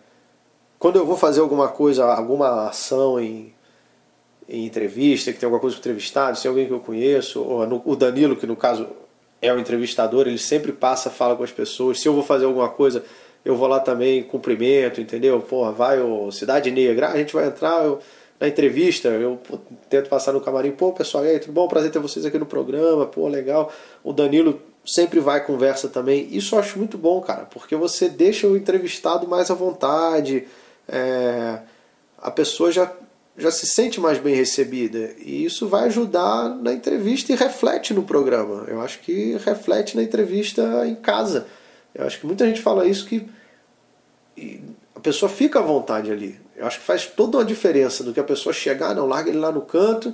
Quando 0.80 0.98
eu 0.98 1.06
vou 1.06 1.18
fazer 1.18 1.42
alguma 1.42 1.68
coisa, 1.68 2.06
alguma 2.06 2.70
ação 2.70 3.20
em, 3.20 3.54
em 4.48 4.66
entrevista, 4.66 5.34
que 5.34 5.40
tem 5.40 5.48
alguma 5.48 5.60
coisa 5.60 5.76
com 5.76 5.82
entrevistado, 5.82 6.38
se 6.38 6.44
tem 6.44 6.50
alguém 6.50 6.68
que 6.68 6.74
eu 6.74 6.80
conheço, 6.80 7.42
ou 7.42 7.68
no, 7.68 7.82
o 7.84 7.96
Danilo, 7.96 8.36
que 8.36 8.48
no 8.48 8.56
caso 8.56 8.88
é 9.42 9.52
o 9.52 9.60
entrevistador, 9.60 10.28
ele 10.28 10.38
sempre 10.38 10.72
passa, 10.72 11.10
fala 11.10 11.36
com 11.36 11.44
as 11.44 11.52
pessoas. 11.52 12.00
Se 12.00 12.08
eu 12.08 12.14
vou 12.14 12.24
fazer 12.24 12.46
alguma 12.46 12.70
coisa, 12.70 13.04
eu 13.44 13.56
vou 13.56 13.68
lá 13.68 13.80
também, 13.80 14.24
cumprimento, 14.24 15.00
entendeu? 15.00 15.40
Porra, 15.40 15.72
vai 15.72 16.00
o 16.00 16.32
Cidade 16.32 16.70
Negra, 16.72 17.10
a 17.10 17.18
gente 17.18 17.34
vai 17.34 17.48
entrar 17.48 17.84
eu, 17.84 18.00
na 18.40 18.48
entrevista, 18.48 19.08
eu 19.10 19.38
pô, 19.38 19.58
tento 19.90 20.10
passar 20.10 20.32
no 20.34 20.42
camarim, 20.42 20.72
pô, 20.72 20.92
pessoal, 20.92 21.26
e 21.26 21.30
aí, 21.30 21.40
tudo 21.40 21.54
bom? 21.54 21.68
Prazer 21.68 21.92
ter 21.92 22.00
vocês 22.00 22.26
aqui 22.26 22.38
no 22.38 22.46
programa, 22.46 23.06
pô, 23.06 23.28
legal. 23.28 23.72
O 24.04 24.14
Danilo 24.14 24.62
sempre 24.86 25.20
vai 25.20 25.44
conversa 25.46 25.88
também. 25.88 26.28
Isso 26.32 26.56
eu 26.56 26.60
acho 26.60 26.78
muito 26.78 26.98
bom, 26.98 27.20
cara, 27.22 27.46
porque 27.46 27.76
você 27.76 28.08
deixa 28.08 28.48
o 28.48 28.56
entrevistado 28.56 29.28
mais 29.28 29.50
à 29.50 29.54
vontade, 29.54 30.48
é, 30.88 31.60
a 32.18 32.32
pessoa 32.32 32.72
já, 32.72 32.92
já 33.38 33.52
se 33.52 33.66
sente 33.66 34.00
mais 34.00 34.18
bem 34.18 34.36
recebida. 34.36 35.12
E 35.18 35.44
isso 35.44 35.68
vai 35.68 35.86
ajudar 35.86 36.50
na 36.50 36.74
entrevista 36.74 37.34
e 37.34 37.36
reflete 37.36 37.94
no 37.94 38.04
programa. 38.04 38.66
Eu 38.68 38.82
acho 38.82 39.00
que 39.00 39.36
reflete 39.38 39.96
na 39.96 40.04
entrevista 40.04 40.86
em 40.88 40.96
casa. 40.96 41.48
Eu 41.98 42.06
acho 42.06 42.20
que 42.20 42.28
muita 42.28 42.46
gente 42.46 42.62
fala 42.62 42.86
isso 42.86 43.08
que 43.08 43.28
a 44.96 45.00
pessoa 45.00 45.30
fica 45.30 45.60
à 45.60 45.62
vontade 45.64 46.12
ali. 46.12 46.40
Eu 46.56 46.68
acho 46.68 46.80
que 46.80 46.86
faz 46.86 47.08
toda 47.08 47.38
uma 47.38 47.46
diferença 47.46 48.04
do 48.04 48.14
que 48.14 48.20
a 48.20 48.24
pessoa 48.24 48.54
chegar, 48.54 48.94
não 48.94 49.08
larga 49.08 49.30
ele 49.30 49.40
lá 49.40 49.52
no 49.52 49.62
canto 49.62 50.14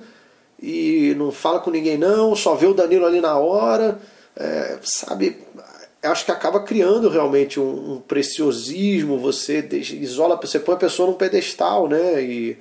e 0.61 1.13
não 1.17 1.29
fala 1.29 1.59
com 1.59 1.69
ninguém 1.69 1.97
não, 1.97 2.35
só 2.35 2.55
vê 2.55 2.67
o 2.67 2.73
Danilo 2.73 3.05
ali 3.05 3.19
na 3.19 3.37
hora, 3.37 3.99
é, 4.35 4.77
sabe? 4.81 5.37
Eu 6.01 6.11
acho 6.11 6.23
que 6.23 6.31
acaba 6.31 6.61
criando 6.61 7.09
realmente 7.09 7.59
um, 7.59 7.93
um 7.93 7.99
preciosismo, 7.99 9.19
você 9.19 9.67
isola, 9.71 10.37
você 10.41 10.59
põe 10.59 10.75
a 10.75 10.77
pessoa 10.77 11.09
num 11.09 11.15
pedestal, 11.15 11.87
né? 11.87 12.21
E, 12.21 12.57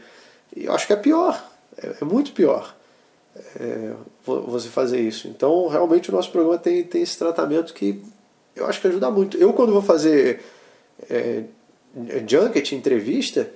e 0.57 0.65
eu 0.65 0.75
acho 0.75 0.87
que 0.87 0.93
é 0.93 0.97
pior, 0.97 1.45
é, 1.77 1.95
é 2.01 2.05
muito 2.05 2.33
pior 2.33 2.75
é, 3.57 3.93
você 4.25 4.69
fazer 4.69 5.01
isso. 5.01 5.29
Então, 5.29 5.69
realmente 5.69 6.11
o 6.11 6.13
nosso 6.13 6.31
programa 6.31 6.59
tem, 6.59 6.83
tem 6.85 7.03
esse 7.03 7.19
tratamento 7.19 7.73
que 7.73 8.03
eu 8.55 8.67
acho 8.67 8.81
que 8.81 8.87
ajuda 8.87 9.11
muito. 9.11 9.37
Eu, 9.37 9.53
quando 9.53 9.73
vou 9.73 9.83
fazer 9.83 10.41
é, 11.09 11.45
junket, 12.27 12.75
entrevista, 12.75 13.51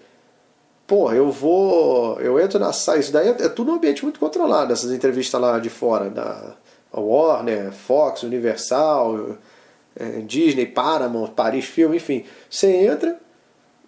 pô, 0.86 1.12
eu 1.12 1.30
vou. 1.30 2.20
Eu 2.20 2.40
entro 2.40 2.58
na 2.58 2.72
sala. 2.72 2.98
Isso 2.98 3.12
daí 3.12 3.28
é, 3.28 3.30
é 3.30 3.48
tudo 3.48 3.72
um 3.72 3.74
ambiente 3.74 4.02
muito 4.02 4.20
controlado, 4.20 4.72
essas 4.72 4.92
entrevistas 4.92 5.40
lá 5.40 5.58
de 5.58 5.70
fora, 5.70 6.10
da 6.10 6.56
Warner, 6.92 7.72
Fox, 7.72 8.22
Universal, 8.22 9.36
é, 9.94 10.20
Disney, 10.20 10.66
Paramount, 10.66 11.30
Paris 11.30 11.66
Film, 11.66 11.94
enfim. 11.94 12.24
Você 12.48 12.68
entra, 12.68 13.18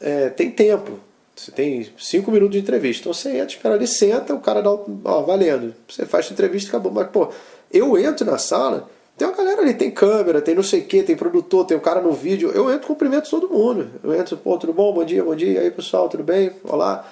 é, 0.00 0.28
tem 0.30 0.50
tempo. 0.50 0.98
Você 1.34 1.52
tem 1.52 1.88
cinco 1.96 2.32
minutos 2.32 2.56
de 2.56 2.62
entrevista. 2.62 3.02
Então 3.02 3.14
você 3.14 3.30
entra, 3.36 3.46
espera 3.46 3.74
ali, 3.76 3.86
senta, 3.86 4.34
o 4.34 4.40
cara 4.40 4.60
dá, 4.60 4.70
ó, 4.70 5.22
valendo. 5.22 5.72
Você 5.88 6.04
faz 6.04 6.28
a 6.28 6.32
entrevista 6.32 6.68
acabou. 6.68 6.90
Mas, 6.90 7.08
pô, 7.10 7.28
Eu 7.72 7.96
entro 7.98 8.26
na 8.26 8.38
sala, 8.38 8.90
tem 9.18 9.26
uma 9.26 9.37
galera 9.37 9.62
ali, 9.62 9.75
tem 9.75 9.90
câmera, 9.90 10.40
tem 10.40 10.54
não 10.54 10.62
sei 10.62 10.80
o 10.80 10.84
que, 10.84 11.02
tem 11.02 11.16
produtor, 11.16 11.66
tem 11.66 11.76
o 11.76 11.80
um 11.80 11.82
cara 11.82 12.00
no 12.00 12.12
vídeo. 12.12 12.52
Eu 12.54 12.72
entro, 12.72 12.87
cumprimento 12.87 13.28
todo 13.28 13.48
mundo. 13.48 13.90
Eu 14.04 14.14
entro, 14.14 14.37
pô, 14.37 14.56
tudo 14.56 14.72
bom? 14.72 14.94
Bom 14.94 15.04
dia, 15.04 15.25
bom 15.25 15.34
dia. 15.34 15.54
E 15.54 15.58
aí, 15.58 15.70
pessoal, 15.72 16.08
tudo 16.08 16.22
bem? 16.22 16.52
Olá. 16.62 17.04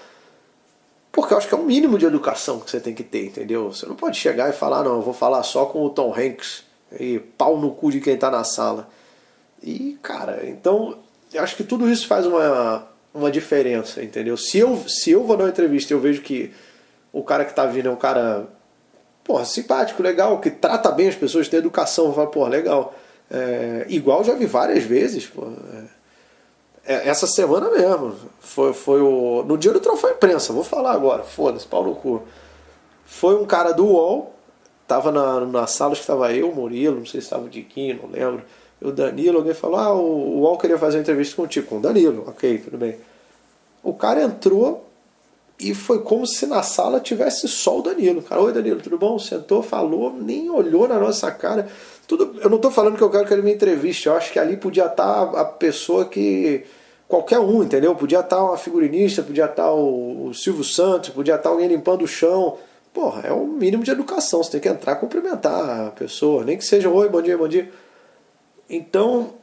Porque 1.10 1.34
eu 1.34 1.38
acho 1.38 1.48
que 1.48 1.54
é 1.54 1.58
um 1.58 1.64
mínimo 1.64 1.98
de 1.98 2.06
educação 2.06 2.60
que 2.60 2.70
você 2.70 2.78
tem 2.78 2.94
que 2.94 3.02
ter, 3.02 3.26
entendeu? 3.26 3.72
Você 3.72 3.86
não 3.86 3.96
pode 3.96 4.16
chegar 4.16 4.48
e 4.48 4.52
falar, 4.52 4.84
não, 4.84 4.96
eu 4.96 5.02
vou 5.02 5.12
falar 5.12 5.42
só 5.42 5.64
com 5.64 5.84
o 5.84 5.90
Tom 5.90 6.14
Hanks 6.16 6.62
e 7.00 7.18
pau 7.18 7.58
no 7.58 7.72
cu 7.72 7.90
de 7.90 8.00
quem 8.00 8.16
tá 8.16 8.30
na 8.30 8.44
sala. 8.44 8.88
E, 9.60 9.98
cara, 10.00 10.46
então, 10.46 10.98
eu 11.34 11.42
acho 11.42 11.56
que 11.56 11.64
tudo 11.64 11.90
isso 11.90 12.06
faz 12.06 12.24
uma, 12.24 12.86
uma 13.12 13.32
diferença, 13.32 14.00
entendeu? 14.00 14.36
Se 14.36 14.58
eu, 14.58 14.76
se 14.86 15.10
eu 15.10 15.24
vou 15.24 15.36
dar 15.36 15.44
uma 15.44 15.50
entrevista 15.50 15.92
e 15.92 15.96
eu 15.96 16.00
vejo 16.00 16.22
que 16.22 16.52
o 17.12 17.24
cara 17.24 17.44
que 17.44 17.52
tá 17.52 17.66
vindo 17.66 17.88
é 17.88 17.90
um 17.90 17.96
cara 17.96 18.46
porra, 19.26 19.44
simpático, 19.44 20.02
legal, 20.02 20.40
que 20.40 20.50
trata 20.50 20.90
bem 20.92 21.08
as 21.08 21.16
pessoas, 21.16 21.48
tem 21.48 21.58
educação, 21.58 22.12
fala, 22.14 22.28
porra, 22.28 22.48
legal. 22.48 22.94
É, 23.30 23.84
igual 23.88 24.22
já 24.22 24.34
vi 24.34 24.46
várias 24.46 24.84
vezes, 24.84 25.26
porra, 25.26 25.52
é, 26.84 26.94
é, 26.94 27.08
essa 27.08 27.26
semana 27.26 27.68
mesmo, 27.70 28.14
foi, 28.38 28.72
foi 28.72 29.00
o. 29.00 29.42
No 29.42 29.58
dia 29.58 29.72
do 29.72 29.80
troféu 29.80 30.10
imprensa, 30.10 30.52
vou 30.52 30.62
falar 30.62 30.92
agora, 30.92 31.24
foda-se, 31.24 31.66
pau 31.66 31.82
no 31.82 31.96
cu. 31.96 32.22
Foi 33.04 33.34
um 33.34 33.44
cara 33.44 33.72
do 33.72 33.86
UOL, 33.86 34.32
tava 34.86 35.10
na, 35.10 35.40
na 35.40 35.66
sala, 35.66 35.96
que 35.96 36.06
tava 36.06 36.32
eu, 36.32 36.52
Murilo, 36.54 37.00
não 37.00 37.06
sei 37.06 37.20
se 37.20 37.28
tava 37.28 37.44
o 37.44 37.48
Diquinho, 37.48 38.00
não 38.02 38.10
lembro. 38.10 38.44
O 38.80 38.92
Danilo, 38.92 39.38
alguém 39.38 39.54
falou, 39.54 39.78
ah, 39.78 39.92
o 39.92 40.40
UOL 40.40 40.58
queria 40.58 40.78
fazer 40.78 40.98
uma 40.98 41.02
entrevista 41.02 41.34
contigo, 41.34 41.66
com 41.66 41.78
o 41.78 41.80
Danilo, 41.80 42.24
ok, 42.28 42.58
tudo 42.58 42.78
bem. 42.78 42.96
O 43.82 43.94
cara 43.94 44.22
entrou, 44.22 44.85
e 45.58 45.74
foi 45.74 46.00
como 46.02 46.26
se 46.26 46.46
na 46.46 46.62
sala 46.62 47.00
tivesse 47.00 47.48
só 47.48 47.78
o 47.78 47.82
Danilo. 47.82 48.20
Cara, 48.20 48.42
oi 48.42 48.52
Danilo, 48.52 48.80
tudo 48.80 48.98
bom? 48.98 49.18
Sentou, 49.18 49.62
falou, 49.62 50.12
nem 50.12 50.50
olhou 50.50 50.86
na 50.86 50.98
nossa 50.98 51.30
cara. 51.30 51.68
Tudo, 52.06 52.38
eu 52.40 52.50
não 52.50 52.56
estou 52.56 52.70
falando 52.70 52.96
que 52.96 53.02
eu 53.02 53.10
quero 53.10 53.26
que 53.26 53.32
ele 53.32 53.42
me 53.42 53.54
entreviste. 53.54 54.06
Eu 54.06 54.14
acho 54.14 54.32
que 54.32 54.38
ali 54.38 54.56
podia 54.56 54.86
estar 54.86 55.22
a 55.34 55.44
pessoa 55.44 56.04
que 56.04 56.64
qualquer 57.08 57.38
um, 57.38 57.62
entendeu? 57.62 57.94
Podia 57.94 58.20
estar 58.20 58.44
uma 58.44 58.58
figurinista, 58.58 59.22
podia 59.22 59.46
estar 59.46 59.72
o, 59.72 60.26
o 60.26 60.34
Silvio 60.34 60.64
Santos, 60.64 61.10
podia 61.10 61.36
estar 61.36 61.48
alguém 61.48 61.68
limpando 61.68 62.02
o 62.02 62.08
chão. 62.08 62.58
Porra, 62.92 63.22
é 63.28 63.32
um 63.32 63.46
mínimo 63.46 63.82
de 63.82 63.90
educação. 63.90 64.42
Você 64.42 64.52
tem 64.52 64.60
que 64.60 64.68
entrar, 64.68 64.96
cumprimentar 64.96 65.86
a 65.86 65.90
pessoa, 65.90 66.44
nem 66.44 66.58
que 66.58 66.64
seja 66.64 66.90
oi, 66.90 67.08
bom 67.08 67.22
dia, 67.22 67.38
bom 67.38 67.48
dia. 67.48 67.70
Então, 68.68 69.34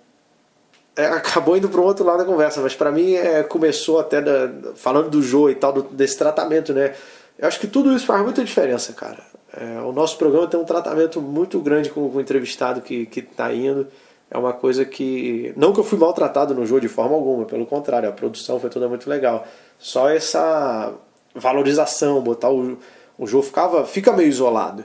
é, 0.95 1.05
acabou 1.05 1.57
indo 1.57 1.69
para 1.69 1.81
um 1.81 1.85
outro 1.85 2.05
lado 2.05 2.19
da 2.19 2.25
conversa, 2.25 2.61
mas 2.61 2.75
para 2.75 2.91
mim 2.91 3.13
é, 3.13 3.43
começou 3.43 3.99
até 3.99 4.21
da, 4.21 4.73
falando 4.75 5.09
do 5.09 5.21
jogo 5.21 5.49
e 5.49 5.55
tal, 5.55 5.73
do, 5.73 5.83
desse 5.83 6.17
tratamento, 6.17 6.73
né? 6.73 6.93
Eu 7.37 7.47
acho 7.47 7.59
que 7.59 7.67
tudo 7.67 7.95
isso 7.95 8.05
faz 8.05 8.21
muita 8.21 8.43
diferença, 8.43 8.93
cara. 8.93 9.19
É, 9.55 9.81
o 9.81 9.91
nosso 9.91 10.17
programa 10.17 10.47
tem 10.47 10.59
um 10.59 10.65
tratamento 10.65 11.19
muito 11.21 11.59
grande 11.59 11.89
com, 11.89 12.09
com 12.09 12.17
o 12.17 12.21
entrevistado 12.21 12.81
que, 12.81 13.05
que 13.07 13.21
tá 13.21 13.53
indo. 13.53 13.87
É 14.29 14.37
uma 14.37 14.53
coisa 14.53 14.85
que. 14.85 15.53
Não 15.55 15.73
que 15.73 15.79
eu 15.79 15.83
fui 15.83 15.97
maltratado 15.97 16.55
no 16.55 16.65
jogo 16.65 16.81
de 16.81 16.87
forma 16.87 17.15
alguma, 17.15 17.45
pelo 17.45 17.65
contrário, 17.65 18.09
a 18.09 18.11
produção 18.11 18.59
foi 18.59 18.69
toda 18.69 18.87
muito 18.87 19.09
legal. 19.09 19.45
Só 19.77 20.09
essa 20.09 20.93
valorização, 21.35 22.21
botar 22.21 22.49
o, 22.49 22.77
o 23.17 23.41
ficava, 23.43 23.85
fica 23.85 24.11
meio 24.11 24.29
isolado. 24.29 24.83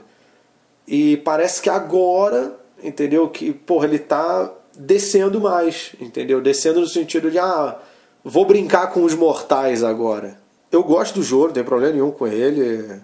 E 0.87 1.17
parece 1.17 1.61
que 1.61 1.69
agora, 1.69 2.55
entendeu? 2.83 3.27
Que, 3.29 3.51
porra, 3.53 3.85
ele 3.85 3.99
tá 3.99 4.51
descendo 4.79 5.41
mais, 5.41 5.91
entendeu? 5.99 6.41
Descendo 6.41 6.79
no 6.79 6.87
sentido 6.87 7.29
de, 7.29 7.37
ah, 7.37 7.77
vou 8.23 8.45
brincar 8.45 8.87
com 8.87 9.03
os 9.03 9.13
mortais 9.13 9.83
agora. 9.83 10.39
Eu 10.71 10.83
gosto 10.83 11.15
do 11.15 11.23
jogo, 11.23 11.47
não 11.47 11.53
tem 11.53 11.63
problema 11.63 11.93
nenhum 11.93 12.11
com 12.11 12.25
ele. 12.25 13.01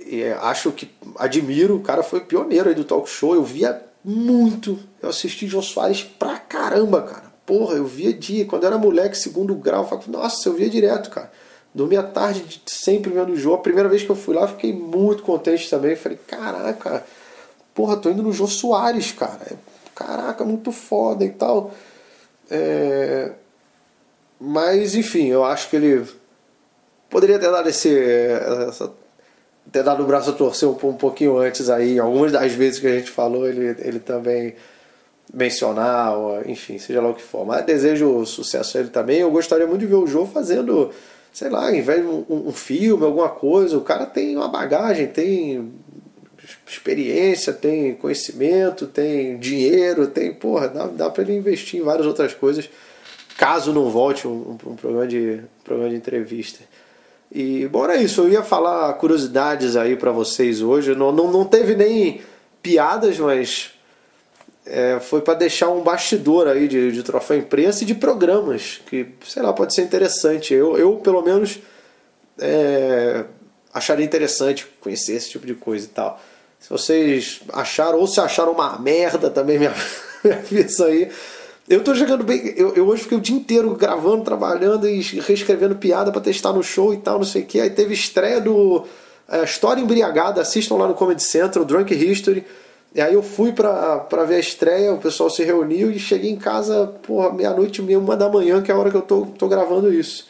E 0.00 0.24
acho 0.24 0.72
que 0.72 0.90
admiro, 1.16 1.76
o 1.76 1.82
cara 1.82 2.02
foi 2.02 2.20
pioneiro 2.20 2.68
aí 2.68 2.74
do 2.74 2.82
talk 2.82 3.08
show. 3.08 3.34
Eu 3.34 3.44
via 3.44 3.80
muito. 4.04 4.76
Eu 5.00 5.10
assisti 5.10 5.46
João 5.46 5.62
Soares 5.62 6.02
pra 6.02 6.38
caramba, 6.38 7.02
cara. 7.02 7.32
Porra, 7.46 7.76
eu 7.76 7.84
via 7.84 8.12
dia. 8.12 8.44
Quando 8.44 8.64
eu 8.64 8.68
era 8.68 8.78
moleque, 8.78 9.16
segundo 9.16 9.54
grau, 9.54 9.88
eu 9.88 10.12
nossa, 10.12 10.48
eu 10.48 10.54
via 10.54 10.68
direto, 10.68 11.10
cara. 11.10 11.30
Dormia 11.72 12.02
tarde, 12.02 12.60
sempre 12.66 13.12
vendo 13.12 13.32
o 13.32 13.36
jogo. 13.36 13.56
A 13.56 13.62
primeira 13.62 13.88
vez 13.88 14.02
que 14.02 14.10
eu 14.10 14.16
fui 14.16 14.34
lá, 14.34 14.48
fiquei 14.48 14.72
muito 14.72 15.22
contente 15.22 15.70
também. 15.70 15.94
Falei, 15.94 16.18
caraca, 16.26 17.04
porra, 17.72 17.96
tô 17.96 18.10
indo 18.10 18.22
no 18.22 18.32
João 18.32 18.48
Soares, 18.48 19.12
cara 19.12 19.38
caraca, 20.02 20.44
muito 20.44 20.72
foda 20.72 21.24
e 21.24 21.30
tal. 21.30 21.72
É... 22.50 23.32
Mas, 24.40 24.94
enfim, 24.94 25.28
eu 25.28 25.44
acho 25.44 25.70
que 25.70 25.76
ele 25.76 26.04
poderia 27.08 27.38
ter 27.38 27.50
dado 27.50 27.68
esse. 27.68 27.96
Essa, 28.68 28.92
ter 29.70 29.84
dado 29.84 30.02
o 30.02 30.06
braço 30.06 30.30
a 30.30 30.32
torcer 30.32 30.68
um, 30.68 30.72
um 30.72 30.94
pouquinho 30.94 31.38
antes 31.38 31.70
aí. 31.70 31.98
Algumas 31.98 32.32
das 32.32 32.52
vezes 32.52 32.80
que 32.80 32.86
a 32.86 32.98
gente 32.98 33.10
falou, 33.10 33.46
ele, 33.48 33.76
ele 33.78 34.00
também 34.00 34.54
mencionar, 35.32 36.16
ou, 36.16 36.42
enfim, 36.46 36.78
seja 36.78 37.00
lá 37.00 37.08
o 37.08 37.14
que 37.14 37.22
for. 37.22 37.46
Mas 37.46 37.64
desejo 37.64 38.26
sucesso 38.26 38.76
a 38.76 38.80
ele 38.80 38.90
também. 38.90 39.20
Eu 39.20 39.30
gostaria 39.30 39.66
muito 39.66 39.80
de 39.80 39.86
ver 39.86 39.94
o 39.94 40.06
João 40.06 40.26
fazendo, 40.26 40.90
sei 41.32 41.48
lá, 41.48 41.72
em 41.72 41.80
vez 41.80 42.02
de 42.02 42.06
um, 42.06 42.24
um 42.48 42.52
filme, 42.52 43.04
alguma 43.04 43.28
coisa. 43.28 43.78
O 43.78 43.82
cara 43.82 44.04
tem 44.04 44.36
uma 44.36 44.48
bagagem, 44.48 45.06
tem 45.06 45.72
experiência, 46.66 47.52
tem 47.52 47.94
conhecimento, 47.94 48.86
tem 48.86 49.38
dinheiro, 49.38 50.06
tem, 50.08 50.34
porra, 50.34 50.68
dá, 50.68 50.86
dá 50.86 51.10
para 51.10 51.22
ele 51.22 51.36
investir 51.36 51.80
em 51.80 51.84
várias 51.84 52.06
outras 52.06 52.34
coisas, 52.34 52.68
caso 53.36 53.72
não 53.72 53.90
volte 53.90 54.26
um, 54.26 54.56
um, 54.66 54.76
programa, 54.76 55.06
de, 55.06 55.40
um 55.60 55.64
programa 55.64 55.90
de 55.90 55.96
entrevista. 55.96 56.60
E, 57.30 57.66
bom, 57.68 57.86
é 57.86 58.02
isso. 58.02 58.20
Eu 58.20 58.28
ia 58.28 58.42
falar 58.42 58.92
curiosidades 58.94 59.74
aí 59.74 59.96
para 59.96 60.12
vocês 60.12 60.60
hoje. 60.60 60.94
Não, 60.94 61.10
não, 61.10 61.30
não 61.30 61.44
teve 61.46 61.74
nem 61.74 62.20
piadas, 62.62 63.18
mas 63.18 63.72
é, 64.66 65.00
foi 65.00 65.22
para 65.22 65.34
deixar 65.34 65.70
um 65.70 65.82
bastidor 65.82 66.46
aí 66.46 66.68
de, 66.68 66.92
de 66.92 67.02
troféu 67.02 67.38
imprensa 67.38 67.82
e 67.82 67.86
de 67.86 67.94
programas, 67.94 68.80
que, 68.86 69.06
sei 69.26 69.42
lá, 69.42 69.52
pode 69.52 69.74
ser 69.74 69.82
interessante. 69.82 70.52
Eu, 70.52 70.76
eu 70.76 70.96
pelo 70.96 71.22
menos, 71.22 71.58
é, 72.38 73.24
acharia 73.72 74.04
interessante 74.04 74.66
conhecer 74.80 75.14
esse 75.14 75.30
tipo 75.30 75.46
de 75.46 75.54
coisa 75.54 75.86
e 75.86 75.88
tal. 75.88 76.20
Se 76.62 76.70
vocês 76.70 77.40
acharam, 77.52 77.98
ou 77.98 78.06
se 78.06 78.20
acharam 78.20 78.52
uma 78.52 78.78
merda 78.78 79.28
também, 79.28 79.58
me 79.58 79.66
avisa 79.66 80.86
aí. 80.86 81.10
Eu 81.68 81.82
tô 81.82 81.92
jogando 81.92 82.22
bem. 82.22 82.54
Eu, 82.56 82.72
eu, 82.74 82.86
hoje 82.86 83.02
fiquei 83.02 83.18
o 83.18 83.20
dia 83.20 83.34
inteiro 83.34 83.74
gravando, 83.74 84.22
trabalhando 84.22 84.88
e 84.88 85.00
reescrevendo 85.20 85.74
piada 85.74 86.12
para 86.12 86.20
testar 86.20 86.52
no 86.52 86.62
show 86.62 86.94
e 86.94 86.98
tal, 86.98 87.18
não 87.18 87.24
sei 87.24 87.42
o 87.42 87.46
que. 87.46 87.60
Aí 87.60 87.68
teve 87.68 87.92
estreia 87.94 88.40
do 88.40 88.84
é, 89.28 89.42
História 89.42 89.80
Embriagada, 89.80 90.40
assistam 90.40 90.76
lá 90.76 90.86
no 90.86 90.94
Comedy 90.94 91.24
Central, 91.24 91.64
Drunk 91.64 91.92
History. 91.92 92.44
E 92.94 93.00
aí 93.00 93.14
eu 93.14 93.22
fui 93.22 93.52
pra, 93.52 93.98
pra 93.98 94.22
ver 94.24 94.36
a 94.36 94.40
estreia, 94.40 94.92
o 94.92 94.98
pessoal 94.98 95.30
se 95.30 95.42
reuniu 95.42 95.90
e 95.90 95.98
cheguei 95.98 96.30
em 96.30 96.36
casa, 96.36 96.86
porra, 97.02 97.32
meia-noite, 97.32 97.82
meia, 97.82 97.98
uma 97.98 98.16
da 98.16 98.28
manhã, 98.28 98.62
que 98.62 98.70
é 98.70 98.74
a 98.74 98.78
hora 98.78 98.90
que 98.90 98.96
eu 98.96 99.02
tô, 99.02 99.26
tô 99.26 99.48
gravando 99.48 99.92
isso. 99.92 100.28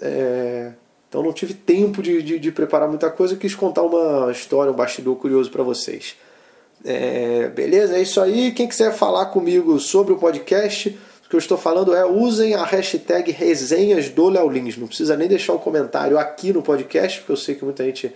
É... 0.00 0.72
Então 1.10 1.24
não 1.24 1.32
tive 1.32 1.54
tempo 1.54 2.00
de, 2.00 2.22
de, 2.22 2.38
de 2.38 2.52
preparar 2.52 2.88
muita 2.88 3.10
coisa, 3.10 3.34
quis 3.34 3.52
contar 3.52 3.82
uma 3.82 4.30
história, 4.30 4.70
um 4.72 4.76
bastidor 4.76 5.16
curioso 5.16 5.50
para 5.50 5.64
vocês. 5.64 6.14
É, 6.84 7.48
beleza? 7.48 7.96
É 7.96 8.00
isso 8.00 8.20
aí. 8.20 8.52
Quem 8.52 8.68
quiser 8.68 8.94
falar 8.94 9.26
comigo 9.26 9.76
sobre 9.80 10.12
o 10.12 10.16
podcast, 10.16 10.96
o 11.26 11.28
que 11.28 11.34
eu 11.34 11.38
estou 11.38 11.58
falando 11.58 11.96
é 11.96 12.06
usem 12.06 12.54
a 12.54 12.62
hashtag 12.62 13.32
resenhas 13.32 14.08
do 14.08 14.28
Léo 14.28 14.48
Lins. 14.48 14.76
Não 14.76 14.86
precisa 14.86 15.16
nem 15.16 15.26
deixar 15.26 15.52
um 15.52 15.58
comentário 15.58 16.16
aqui 16.16 16.52
no 16.52 16.62
podcast, 16.62 17.18
porque 17.18 17.32
eu 17.32 17.36
sei 17.36 17.56
que 17.56 17.64
muita 17.64 17.84
gente 17.84 18.14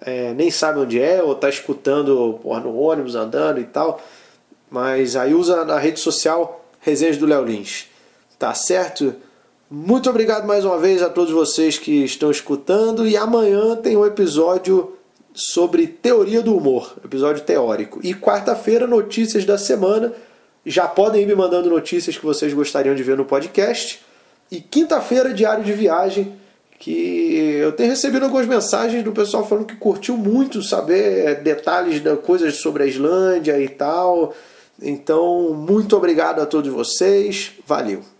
é, 0.00 0.34
nem 0.34 0.50
sabe 0.50 0.80
onde 0.80 1.00
é, 1.00 1.22
ou 1.22 1.34
está 1.34 1.48
escutando 1.48 2.40
porra, 2.42 2.58
no 2.58 2.76
ônibus, 2.76 3.14
andando 3.14 3.60
e 3.60 3.64
tal. 3.64 4.02
Mas 4.68 5.14
aí 5.14 5.32
usa 5.32 5.64
na 5.64 5.78
rede 5.78 6.00
social 6.00 6.66
resenhas 6.80 7.16
do 7.16 7.24
Léo 7.24 7.44
Lins. 7.44 7.86
Tá 8.36 8.52
certo? 8.52 9.14
Muito 9.74 10.10
obrigado 10.10 10.46
mais 10.46 10.66
uma 10.66 10.76
vez 10.76 11.00
a 11.00 11.08
todos 11.08 11.32
vocês 11.32 11.78
que 11.78 12.04
estão 12.04 12.30
escutando 12.30 13.08
e 13.08 13.16
amanhã 13.16 13.74
tem 13.74 13.96
um 13.96 14.04
episódio 14.04 14.98
sobre 15.32 15.86
teoria 15.86 16.42
do 16.42 16.54
humor, 16.54 16.94
episódio 17.02 17.42
teórico. 17.42 17.98
E 18.02 18.12
quarta-feira, 18.12 18.86
notícias 18.86 19.46
da 19.46 19.56
semana. 19.56 20.12
Já 20.66 20.86
podem 20.86 21.22
ir 21.22 21.26
me 21.26 21.34
mandando 21.34 21.70
notícias 21.70 22.18
que 22.18 22.22
vocês 22.22 22.52
gostariam 22.52 22.94
de 22.94 23.02
ver 23.02 23.16
no 23.16 23.24
podcast. 23.24 24.02
E 24.50 24.60
quinta-feira, 24.60 25.32
diário 25.32 25.64
de 25.64 25.72
viagem, 25.72 26.34
que 26.78 27.58
eu 27.58 27.72
tenho 27.72 27.88
recebido 27.88 28.24
algumas 28.26 28.46
mensagens 28.46 29.02
do 29.02 29.12
pessoal 29.12 29.48
falando 29.48 29.64
que 29.64 29.76
curtiu 29.76 30.18
muito 30.18 30.62
saber 30.62 31.36
detalhes 31.36 31.98
da 31.98 32.14
coisas 32.14 32.56
sobre 32.56 32.82
a 32.82 32.86
Islândia 32.86 33.58
e 33.58 33.70
tal. 33.70 34.34
Então, 34.82 35.54
muito 35.54 35.96
obrigado 35.96 36.42
a 36.42 36.46
todos 36.46 36.70
vocês. 36.70 37.52
Valeu. 37.66 38.11